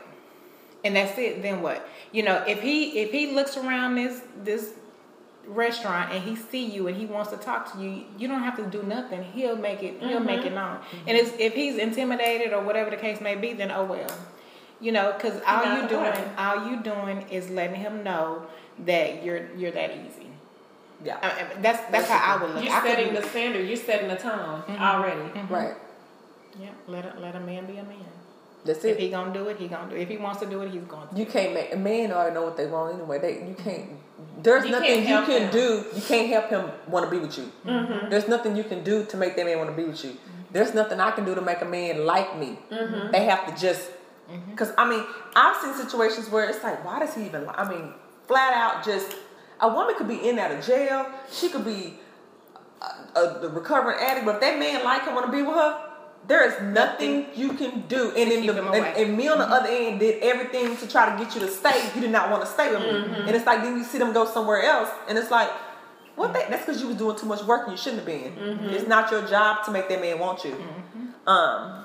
[0.85, 1.43] And that's it.
[1.43, 1.87] Then what?
[2.13, 4.73] You know, if he if he looks around this this
[5.47, 8.57] restaurant and he see you and he wants to talk to you, you don't have
[8.57, 9.23] to do nothing.
[9.23, 10.01] He'll make it.
[10.01, 10.49] He'll make mm-hmm.
[10.49, 10.79] it known.
[11.07, 11.27] And mm-hmm.
[11.27, 14.11] it's, if he's intimidated or whatever the case may be, then oh well.
[14.83, 16.29] You know, because all you the doing, point.
[16.39, 18.43] all you doing is letting him know
[18.85, 20.27] that you're you're that easy.
[21.05, 21.19] Yeah.
[21.23, 22.65] I, I- that's that's how I would look.
[22.65, 23.67] You're I setting be- the standard.
[23.69, 24.83] You're setting the tone Mm-hmm.
[24.83, 25.41] already.
[25.49, 25.75] Right.
[26.61, 27.97] Yeah, let a, let a man be a man.
[28.65, 28.91] That's it.
[28.91, 29.01] If it.
[29.03, 30.03] he gonna do it, he gonna do it.
[30.03, 31.17] If he wants to do it, he's going to.
[31.17, 33.19] You can't make a man already know what they want anyway.
[33.21, 33.91] They you can't.
[34.43, 35.51] There's You nothing can't you can him.
[35.53, 35.85] do.
[35.95, 37.51] You can't help him want to be with you.
[37.67, 38.11] Mm-hmm.
[38.11, 40.17] There's nothing you can do to make that man want to be with you.
[40.53, 42.59] There's nothing I can do to make a man like me.
[42.71, 43.11] Mm-hmm.
[43.13, 43.89] They have to just.
[44.51, 45.05] Because I mean,
[45.37, 47.43] I've seen situations where it's like, why does he even?
[47.43, 47.93] li- I mean,
[48.27, 49.15] flat out, just
[49.61, 51.07] a woman could be in and out of jail.
[51.31, 51.95] She could be
[53.15, 55.89] a, a, recovering addict, but if that man like her, want to be with her.
[56.29, 59.69] There is nothing you can do, and in the and, and me on the other
[59.69, 61.91] end did everything to try to get you to stay.
[61.97, 63.27] You did not want to stay with me, Mm-hmm.
[63.27, 65.51] and it's like then you see them go somewhere else, and it's like,
[66.15, 66.33] what?
[66.33, 68.33] That, that's because you was doing too much work and you shouldn't have been.
[68.37, 68.69] Mm-hmm.
[68.69, 70.55] It's not your job to make that man want you.
[71.27, 71.85] Um,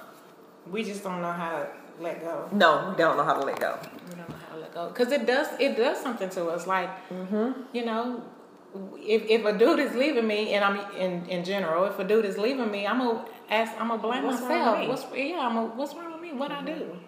[0.70, 1.68] We just don't know how to
[2.00, 2.50] let go.
[2.52, 3.78] no, we don't know how to let go.
[4.10, 6.68] We don't know how to let go because it does it does something to us.
[6.68, 7.62] Like mm-hmm.
[7.74, 8.24] you know,
[8.98, 12.26] if if a dude is leaving me, and I'm in in general, if a dude
[12.26, 14.80] is leaving me, I'm gonna ask, I'm gonna blame What's wrong myself.
[14.80, 14.88] with me?
[14.88, 16.34] What's yeah, I'm gonna, what's wrong with me?
[16.34, 16.80] What I mm-hmm.
[16.80, 17.00] do?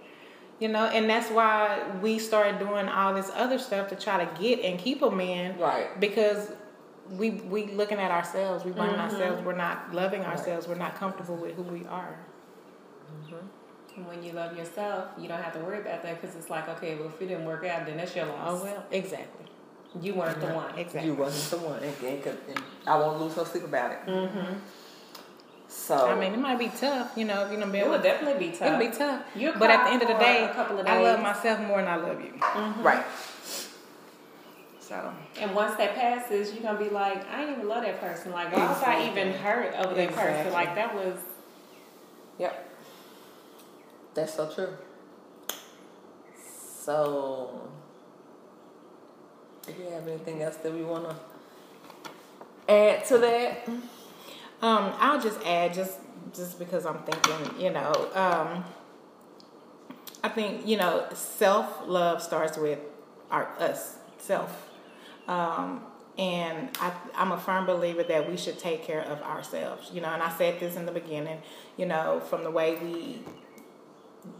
[0.60, 4.42] You know, and that's why we started doing all this other stuff to try to
[4.42, 5.58] get and keep a man.
[5.58, 5.98] Right.
[6.00, 6.52] because
[7.12, 9.02] we we looking at ourselves we blaming mm-hmm.
[9.02, 12.18] ourselves we're not loving ourselves we're not comfortable with who we are
[14.00, 16.70] And when you love yourself, you don't have to worry about that because it's like,
[16.70, 18.48] okay, well, if it didn't work out, then that's your loss.
[18.50, 18.64] oh loss.
[18.64, 19.46] well exactly
[20.02, 20.74] You weren't the one.
[20.78, 24.00] exactly You wasn't the one, and, and, and I won't lose no sleep about it.
[24.08, 24.54] Mm-hmm.
[25.68, 27.92] So i mean it might be tough you know if you don't be It able
[27.92, 28.62] would definitely be tough.
[28.62, 28.80] it tough.
[28.80, 31.00] would be tough You'll but at the end of the day a couple of i
[31.00, 32.34] love myself more than i love you
[32.82, 33.06] right,
[34.80, 38.32] so And once that passes, you're gonna be like, I didn't even love that person.
[38.32, 40.34] Like, why was I even hurt over that Exactly.
[40.34, 40.54] person?
[40.54, 41.20] Like, that was.
[44.14, 44.70] That's so true.
[46.82, 47.70] So,
[49.66, 51.16] do we have anything else that we want to
[52.74, 53.68] add to that?
[54.62, 56.00] um i'll just add just
[56.34, 58.64] just because i'm thinking you know um
[60.24, 62.80] i think you know self-love starts with
[63.32, 64.66] our us self
[65.28, 65.82] um,
[66.18, 69.92] and I, I'm a firm believer that we should take care of ourselves.
[69.94, 71.40] You know, and I said this in the beginning.
[71.78, 73.20] You know, from the way we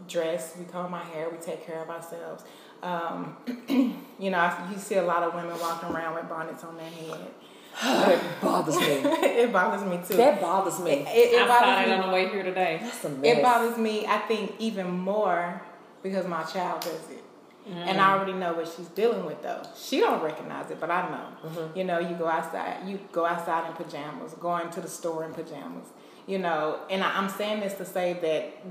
[0.08, 2.44] dress, we comb our hair, we take care of ourselves.
[2.82, 3.36] Um,
[4.18, 6.90] you know, I, you see a lot of women walking around with bonnets on their
[6.90, 7.20] head.
[7.82, 8.82] it bothers me.
[8.86, 10.16] it bothers me too.
[10.16, 10.90] That bothers me.
[10.92, 11.92] it, it I bothers saw me.
[11.92, 12.78] on the way here today.
[12.82, 13.38] That's a mess.
[13.38, 15.62] It bothers me, I think, even more
[16.02, 17.24] because my child does it.
[17.72, 19.62] And I already know what she's dealing with though.
[19.76, 21.70] She don't recognize it, but I know.
[21.74, 25.32] You know, you go outside, you go outside in pajamas, going to the store in
[25.32, 25.86] pajamas.
[26.26, 28.64] You know, and I, I'm saying this to say that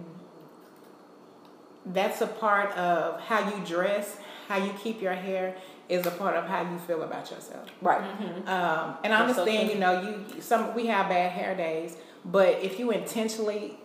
[1.89, 4.17] that's a part of how you dress,
[4.47, 5.55] how you keep your hair
[5.89, 7.67] is a part of how you feel about yourself.
[7.81, 8.01] Right.
[8.47, 10.01] Um, and I That's so understand, you know,
[10.35, 13.77] you some we have bad hair days, but if you intentionally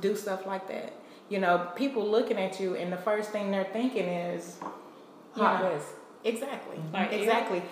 [0.00, 0.92] do stuff like that,
[1.30, 4.58] you know, people looking at you, and the first thing they're thinking is,
[5.36, 5.84] you Hot know, mess.
[6.24, 7.16] exactly, Like, yeah.
[7.18, 7.62] exactly.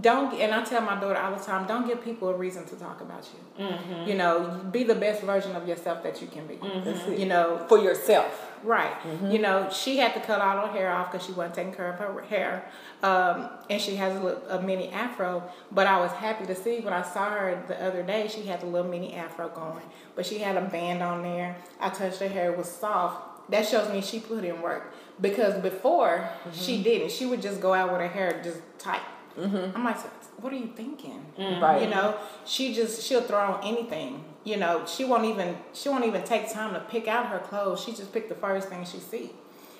[0.00, 2.76] Don't and I tell my daughter all the time, don't give people a reason to
[2.76, 3.66] talk about you.
[3.66, 4.08] Mm-hmm.
[4.08, 6.58] You know, be the best version of yourself that you can be.
[6.84, 7.18] That's it.
[7.18, 8.50] You know, For yourself.
[8.62, 8.98] Right.
[9.02, 9.30] Mm-hmm.
[9.30, 11.92] You know, she had to cut all her hair off because she wasn't taking care
[11.92, 12.66] of her hair.
[13.02, 15.42] Um, and she has a, little, a mini afro.
[15.70, 18.62] But I was happy to see when I saw her the other day, she had
[18.62, 19.84] a little mini afro going.
[20.16, 21.56] But she had a band on there.
[21.78, 23.50] I touched her hair, it was soft.
[23.50, 24.94] That shows me she put in work.
[25.20, 27.10] Because before, she didn't.
[27.10, 29.02] She would just go out with her hair just tight.
[29.38, 29.98] I'm like,
[30.40, 31.24] what are you thinking?
[31.38, 31.82] Right.
[31.82, 34.24] You know, she just she'll throw on anything.
[34.44, 37.82] You know, she won't even she won't even take time to pick out her clothes.
[37.82, 39.30] She just pick the first thing she see.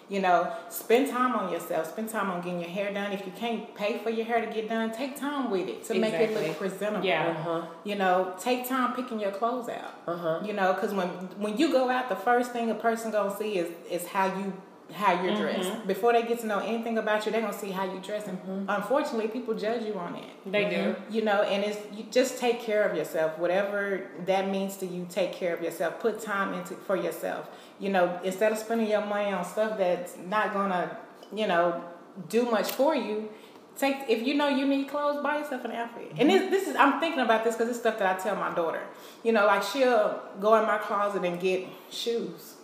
[0.08, 1.88] You know, spend time on yourself.
[1.88, 3.12] Spend time on getting your hair done.
[3.12, 5.94] If you can't pay for your hair to get done, take time with it to
[5.98, 7.06] make it look presentable.
[7.06, 7.34] Yeah.
[7.38, 7.66] Uh-huh.
[7.84, 9.94] You know, take time picking your clothes out.
[10.06, 10.40] Uh-huh.
[10.44, 13.56] You know, because when when you go out, the first thing a person gonna see
[13.56, 14.52] is is how you
[14.92, 15.70] how you're dressed.
[15.70, 15.86] Mm-hmm.
[15.86, 18.28] Before they get to know anything about you, they're gonna see how you dress.
[18.28, 18.64] And mm-hmm.
[18.68, 20.24] unfortunately, people judge you on it.
[20.46, 20.96] They do.
[21.10, 23.38] you know and it's you just take care of yourself.
[23.38, 26.00] Whatever that means to you take care of yourself.
[26.00, 27.48] Put time into for yourself.
[27.78, 30.98] You know instead of spending your money on stuff that's not gonna
[31.34, 31.82] you know
[32.28, 33.28] do much for you
[33.76, 36.12] take if you know you need clothes buy yourself an outfit.
[36.18, 38.54] And this, this is i'm thinking about this because it's stuff that i tell my
[38.54, 38.82] daughter.
[39.22, 42.54] You know like she'll go in my closet and get shoes.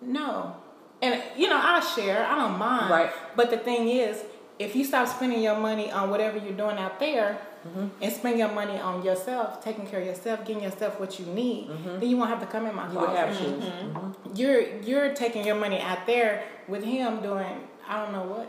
[0.00, 0.56] No
[1.02, 3.10] and you know i'll share i don't mind Right.
[3.36, 4.22] but the thing is,
[4.58, 7.86] if you stop spending your money on whatever you're doing out there Mm-hmm.
[8.00, 11.68] and spend your money on yourself, taking care of yourself, getting yourself what you need,
[11.98, 12.92] then you won't have to come in my Mm-hmm.
[12.92, 13.18] You closet.
[13.18, 13.64] have shoes.
[13.64, 14.14] Mhm.
[14.38, 17.54] You're you're taking your money out there with him doing
[17.88, 18.48] I don't know what.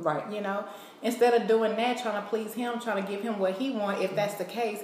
[0.00, 0.24] Right.
[0.32, 0.64] You know,
[1.02, 4.02] instead of doing that, trying to please him, trying to give him what he want.
[4.02, 4.80] If that's the case,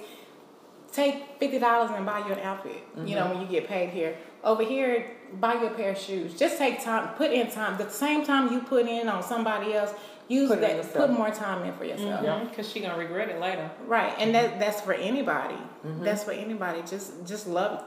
[0.92, 2.72] take fifty dollars and buy you an outfit.
[2.96, 3.14] You Mm-hmm.
[3.14, 4.16] know, when you get paid here.
[4.44, 5.06] Over here,
[5.40, 6.34] buy you a pair of shoes.
[6.38, 7.78] Just take time, put in time.
[7.78, 9.92] The same time you put in on somebody else,
[10.26, 10.92] use Put that.
[10.92, 12.22] Put more time in for yourself.
[12.24, 12.42] Yeah.
[12.44, 13.70] Because she gonna regret it later.
[13.86, 15.54] Right, and that that's for anybody.
[15.86, 16.02] Mm-hmm.
[16.04, 16.82] That's for anybody.
[16.82, 17.84] Just just love.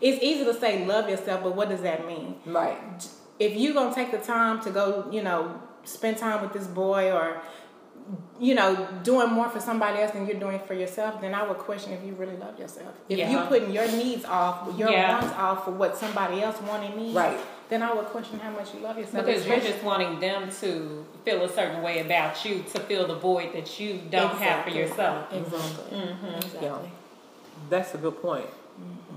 [0.00, 2.36] It's easy to say love yourself, but what does that mean?
[2.46, 2.78] Right.
[3.38, 7.12] if you gonna take the time to go, you know, spend time with this boy
[7.12, 7.42] or
[8.38, 11.58] you know, doing more for somebody else than you're doing for yourself, then I would
[11.58, 12.94] question if you really love yourself.
[13.08, 13.30] If Yeah.
[13.30, 15.18] you putting your needs off, your Yeah.
[15.20, 17.38] wants off for what somebody else want and need, Right.
[17.68, 19.24] then I would question how much you love yourself.
[19.26, 23.16] Because you're just wanting them to feel a certain way about you to fill the
[23.16, 24.78] void that you don't have for Exactly.
[24.80, 25.32] yourself.
[25.32, 25.98] Exactly.
[26.36, 26.60] Exactly.
[26.62, 26.76] Yeah.
[27.70, 28.46] That's a good point.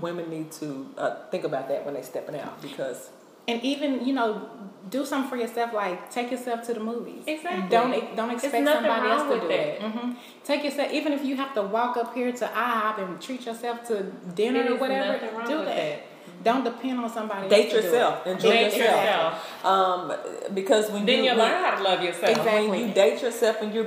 [0.00, 3.10] Women need to uh, think about that when they're stepping out because
[3.48, 4.48] And even you know,
[4.90, 5.72] do something for yourself.
[5.72, 7.24] Like take yourself to the movies.
[7.26, 7.68] Exactly.
[7.68, 9.60] Don't don't expect somebody else to do that.
[9.60, 9.82] it.
[9.82, 10.12] hmm
[10.44, 10.92] Take yourself.
[10.92, 14.02] Even if you have to walk up here to IHOP and treat yourself to
[14.34, 15.64] dinner There or whatever, do that.
[15.66, 16.02] that.
[16.42, 17.48] Don't depend on somebody.
[17.48, 18.26] Date else to do yourself.
[18.26, 18.30] it.
[18.30, 19.04] Enjoy Date yourself.
[19.04, 19.64] yourself.
[19.66, 20.12] um,
[20.54, 22.30] because when Then you you learn how to love yourself.
[22.30, 22.68] Exactly.
[22.68, 23.84] when you date yourself and you're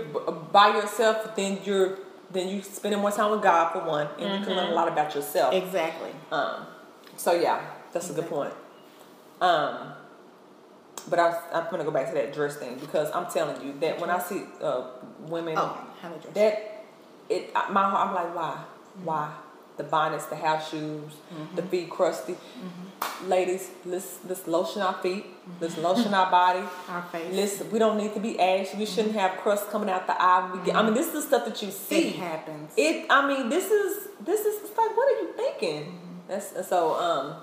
[0.52, 1.98] by yourself, then you're
[2.32, 4.88] then you spending more time with God for one, and you can learn a lot
[4.88, 5.54] about yourself.
[5.54, 6.10] Exactly.
[6.32, 6.66] Um,
[7.18, 8.54] so yeah, that's a good point.
[9.44, 9.92] Um,
[11.10, 14.00] but I, I'm gonna go back to that dress thing because I'm telling you that
[14.00, 14.88] when I see uh,
[15.20, 16.34] women Oh, how to dress.
[16.34, 16.86] that
[17.30, 18.64] it my heart, I'm like why?
[18.64, 19.06] Mm-hmm.
[19.06, 19.34] Why?
[19.76, 21.12] The bonnets the house shoes
[21.56, 21.70] the mm-hmm.
[21.70, 22.34] feet crusty.
[22.34, 23.30] Mm-hmm.
[23.30, 25.26] Ladies let's let's lotion our feet.
[25.60, 26.64] Let's lotion our body.
[26.88, 27.34] Our face.
[27.34, 30.52] listen we don't need to be ashy we shouldn't have crust coming out the eye.
[30.54, 32.10] We get, I mean this is the stuff that you see.
[32.10, 32.72] It happens.
[32.78, 36.00] it I mean this is this is it's like what are you thinking?
[36.30, 37.36] That's so um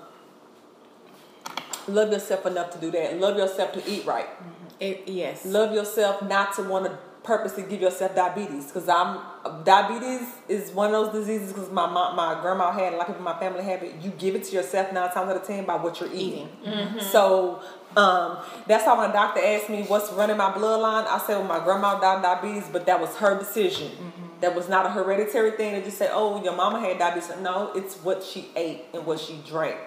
[1.93, 3.19] love yourself enough to do that.
[3.19, 4.27] Love yourself to eat right.
[4.27, 4.67] Mm-hmm.
[4.79, 5.45] It, yes.
[5.45, 9.19] love yourself not to want to purposely give yourself diabetes because i'm
[9.63, 13.15] diabetes is one of those diseases because my mom, my grandma had a lot of
[13.15, 13.95] people in my family have it.
[14.01, 16.49] You give it to yourself nine times out of ten by what you're eating.
[16.65, 16.99] Mm-hmm.
[16.99, 17.61] So
[17.95, 21.59] um, that's how my doctor asked me what's running my bloodline i said well my
[21.61, 23.89] grandma died diabetes but that was her decision.
[23.89, 24.21] Mm-hmm.
[24.41, 27.71] That was not a hereditary thing to just say oh your mama had diabetes no
[27.75, 29.77] it's what she ate and what she drank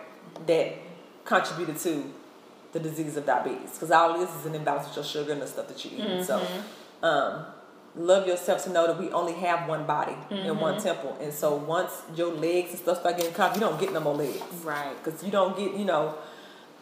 [0.47, 0.77] that
[1.25, 2.05] contributed to
[2.73, 3.71] the disease of diabetes.
[3.73, 5.91] Because all it is is an imbalance with your sugar and the stuff that you
[5.97, 6.25] eat.
[6.25, 6.45] So,
[7.03, 7.47] um,
[7.97, 11.55] love yourself to know that we only have one body and one temple, and so
[11.55, 14.95] once your legs and stuff start getting caught, you don't get no more legs, Right.
[15.03, 16.15] Because you don't get, you know,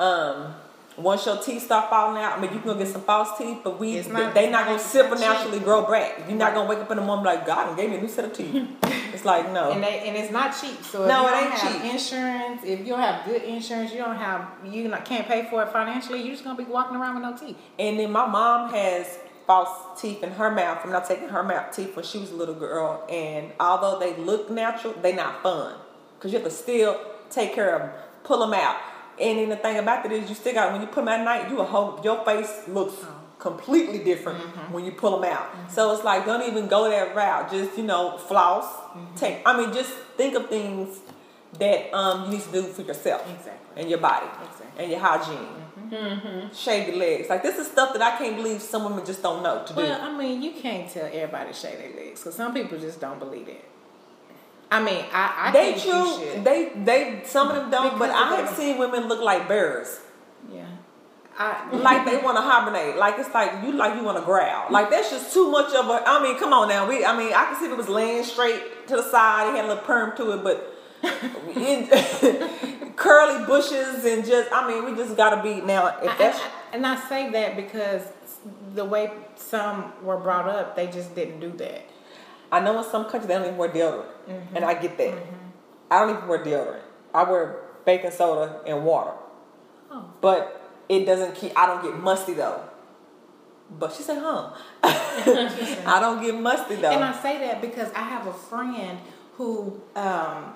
[0.00, 0.54] um,
[0.96, 3.58] once your teeth start falling out, I mean, you can go get some false teeth,
[3.64, 6.24] but we It's not- they not gonna supernaturally grow back.
[6.28, 8.24] You're not gonna wake up in the morning like God gave me a new set
[8.26, 8.68] of teeth.
[9.14, 9.70] it's like no.
[9.72, 10.82] And they and it's not cheap.
[10.82, 11.92] So No, it ain't cheap.
[11.92, 15.62] insurance, if you don't have good insurance, you don't have you not, can't pay for
[15.62, 16.20] it financially.
[16.20, 17.56] You're just gonna be walking around with no teeth.
[17.78, 21.74] And then my mom has false teeth in her mouth from not taking her mouth
[21.74, 23.04] teeth when she was a little girl.
[23.08, 25.74] And although they look natural, they not fun
[26.18, 27.90] because you have to still take care of them,
[28.24, 28.76] pull them out.
[29.20, 31.24] And then the thing about it is, you still got when you put them at
[31.24, 33.14] night, you a whole your face looks oh.
[33.38, 34.72] completely different mm-hmm.
[34.72, 35.52] when you pull them out.
[35.52, 35.72] Mm-hmm.
[35.72, 37.50] So it's like don't even go that route.
[37.50, 38.64] Just you know floss.
[38.64, 39.16] Mm-hmm.
[39.16, 39.42] Take.
[39.44, 41.00] I mean, just think of things
[41.58, 43.82] that um you need to do for yourself Exactly.
[43.82, 44.82] and your body Exactly.
[44.82, 46.50] and your hygiene.
[46.54, 47.28] Shave your legs.
[47.28, 49.80] Like this is stuff that I can't believe some women just don't know to do.
[49.80, 52.98] Well, I mean, you can't tell everybody to shave their legs because some people just
[53.00, 53.62] don't believe it.
[54.76, 56.44] I mean, I, I they should.
[56.44, 60.00] They they some of them don't, but I have seen women look like bears.
[60.50, 60.66] yeah.
[61.38, 62.96] I, Like they want to hibernate.
[62.96, 64.70] Like it's like you like you want to growl.
[64.70, 66.02] Like that's just too much of a.
[66.06, 66.88] I mean, come on now.
[66.88, 67.04] We.
[67.04, 69.48] I mean, I can see if it was laying straight to the side.
[69.50, 70.56] It had a little perm to it, but
[71.56, 71.88] in,
[72.96, 74.52] curly bushes and just.
[74.52, 75.88] I mean, we just gotta be now.
[76.02, 78.02] If I- I- and I say that because
[78.74, 81.82] the way some were brought up, they just didn't do that.
[82.52, 84.56] I know in some countries they don't even wear deodorant, Mm-hmm.
[84.56, 85.14] and I get that.
[85.90, 86.80] I don't even wear deodorant.
[87.14, 89.12] I wear baking soda and water,
[89.90, 90.04] Oh.
[90.20, 91.58] but it doesn't keep.
[91.58, 92.60] I don't get musty though.
[93.70, 94.50] But she said, "Huh?
[94.84, 98.98] I don't get musty though." And I say that because I have a friend
[99.36, 100.54] who um,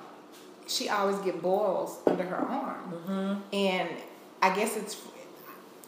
[0.66, 3.54] she always get boils under her arm, Mm-hmm.
[3.54, 3.88] and
[4.42, 4.96] I guess it's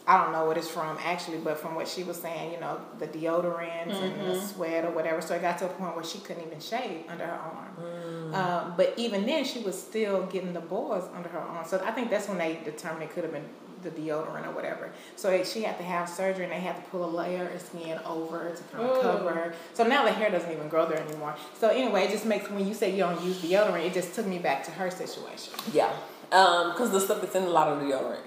[0.09, 2.81] I don't know what it's from actually, but from what she was saying, you know,
[2.97, 4.27] the deodorants and Mm-hmm.
[4.29, 5.21] the sweat or whatever.
[5.21, 7.73] So it got to a point where she couldn't even shave under her arm.
[7.79, 8.33] Mm.
[8.33, 11.65] Um, but even then, she was still getting the boils under her arm.
[11.67, 13.45] So I think that's when they determined it could have been
[13.83, 14.89] the deodorant or whatever.
[15.15, 17.61] So it, she had to have surgery and they had to pull a layer of
[17.61, 19.01] skin over to kind of Ooh.
[19.01, 19.53] cover her.
[19.73, 21.35] So now the hair doesn't even grow there anymore.
[21.59, 24.25] So anyway, it just makes when you say you don't use deodorant, it just took
[24.25, 25.53] me back to her situation.
[25.71, 25.93] yeah,
[26.29, 28.19] because the stuff that's in a lot of deodorant,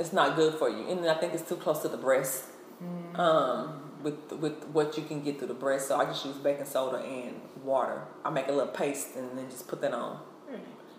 [0.00, 2.44] it's not good for you, and I think it's too close to the breast.
[3.14, 6.64] Um, with with what you can get through the breast, so I just use baking
[6.64, 8.02] soda and water.
[8.24, 10.18] I make a little paste and then just put that on.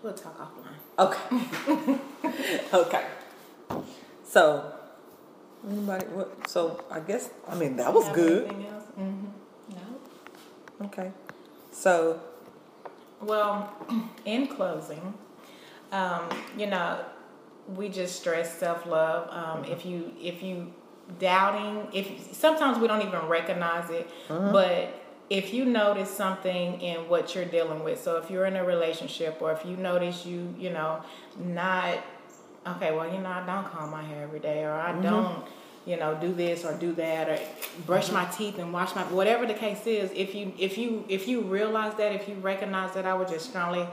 [0.02, 0.78] We'll talk offline.
[0.98, 1.98] Okay.
[2.74, 3.06] okay.
[4.24, 4.72] So,
[5.68, 6.06] anybody?
[6.06, 6.48] What?
[6.48, 8.44] So I guess I mean that was good.
[8.48, 8.84] anything else?
[8.98, 9.26] Mm-hmm.
[9.70, 10.86] No.
[10.86, 11.12] Okay.
[11.72, 12.20] So
[13.20, 13.72] Well,
[14.24, 15.14] in closing,
[15.92, 16.98] um, you know,
[17.68, 19.28] we just stress self love.
[19.30, 20.72] Um, if you if you
[21.18, 24.52] doubting, if sometimes we don't even recognize it, uh-huh.
[24.52, 24.94] but
[25.30, 29.38] if you notice something in what you're dealing with, so if you're in a relationship
[29.40, 31.02] or if you notice you, you know,
[31.38, 31.98] not
[32.66, 35.02] okay, well, you know, I don't comb my hair every day, or I mm-hmm.
[35.02, 35.44] don't,
[35.84, 37.38] you know, do this or do that, or
[37.86, 38.14] brush mm-hmm.
[38.14, 40.10] my teeth and wash my whatever the case is.
[40.14, 43.48] If you if you if you realize that, if you recognize that, I would just
[43.48, 43.86] strongly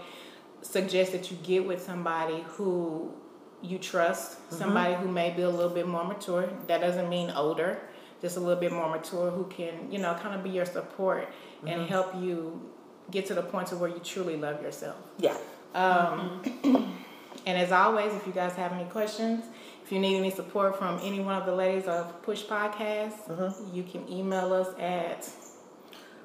[0.62, 3.14] suggest that you get with somebody who
[3.62, 4.56] you trust, mm-hmm.
[4.56, 6.50] somebody who may be a little bit more mature.
[6.68, 7.80] That doesn't mean older,
[8.22, 11.30] just a little bit more mature, who can, you know, kind of be your support
[11.66, 11.90] and mm-hmm.
[11.90, 12.70] help you
[13.12, 14.98] get to the point to where you truly love yourself.
[15.18, 15.36] yeah.
[15.74, 16.76] Um, mm-hmm.
[17.46, 19.46] and as always, if you guys have any questions,
[19.84, 23.84] if you need any support from any one of the ladies of Push Podcast, you
[23.84, 25.28] can email us at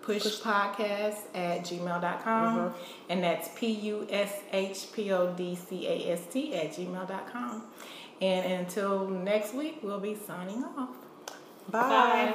[0.04, 2.58] pushpodcast at gmail.com.
[2.58, 2.78] Mm-hmm.
[3.08, 7.62] And that's P U S H P O D C A S T at gmail.com.
[8.20, 10.90] And until next week, we'll be signing off.
[11.70, 12.32] Bye.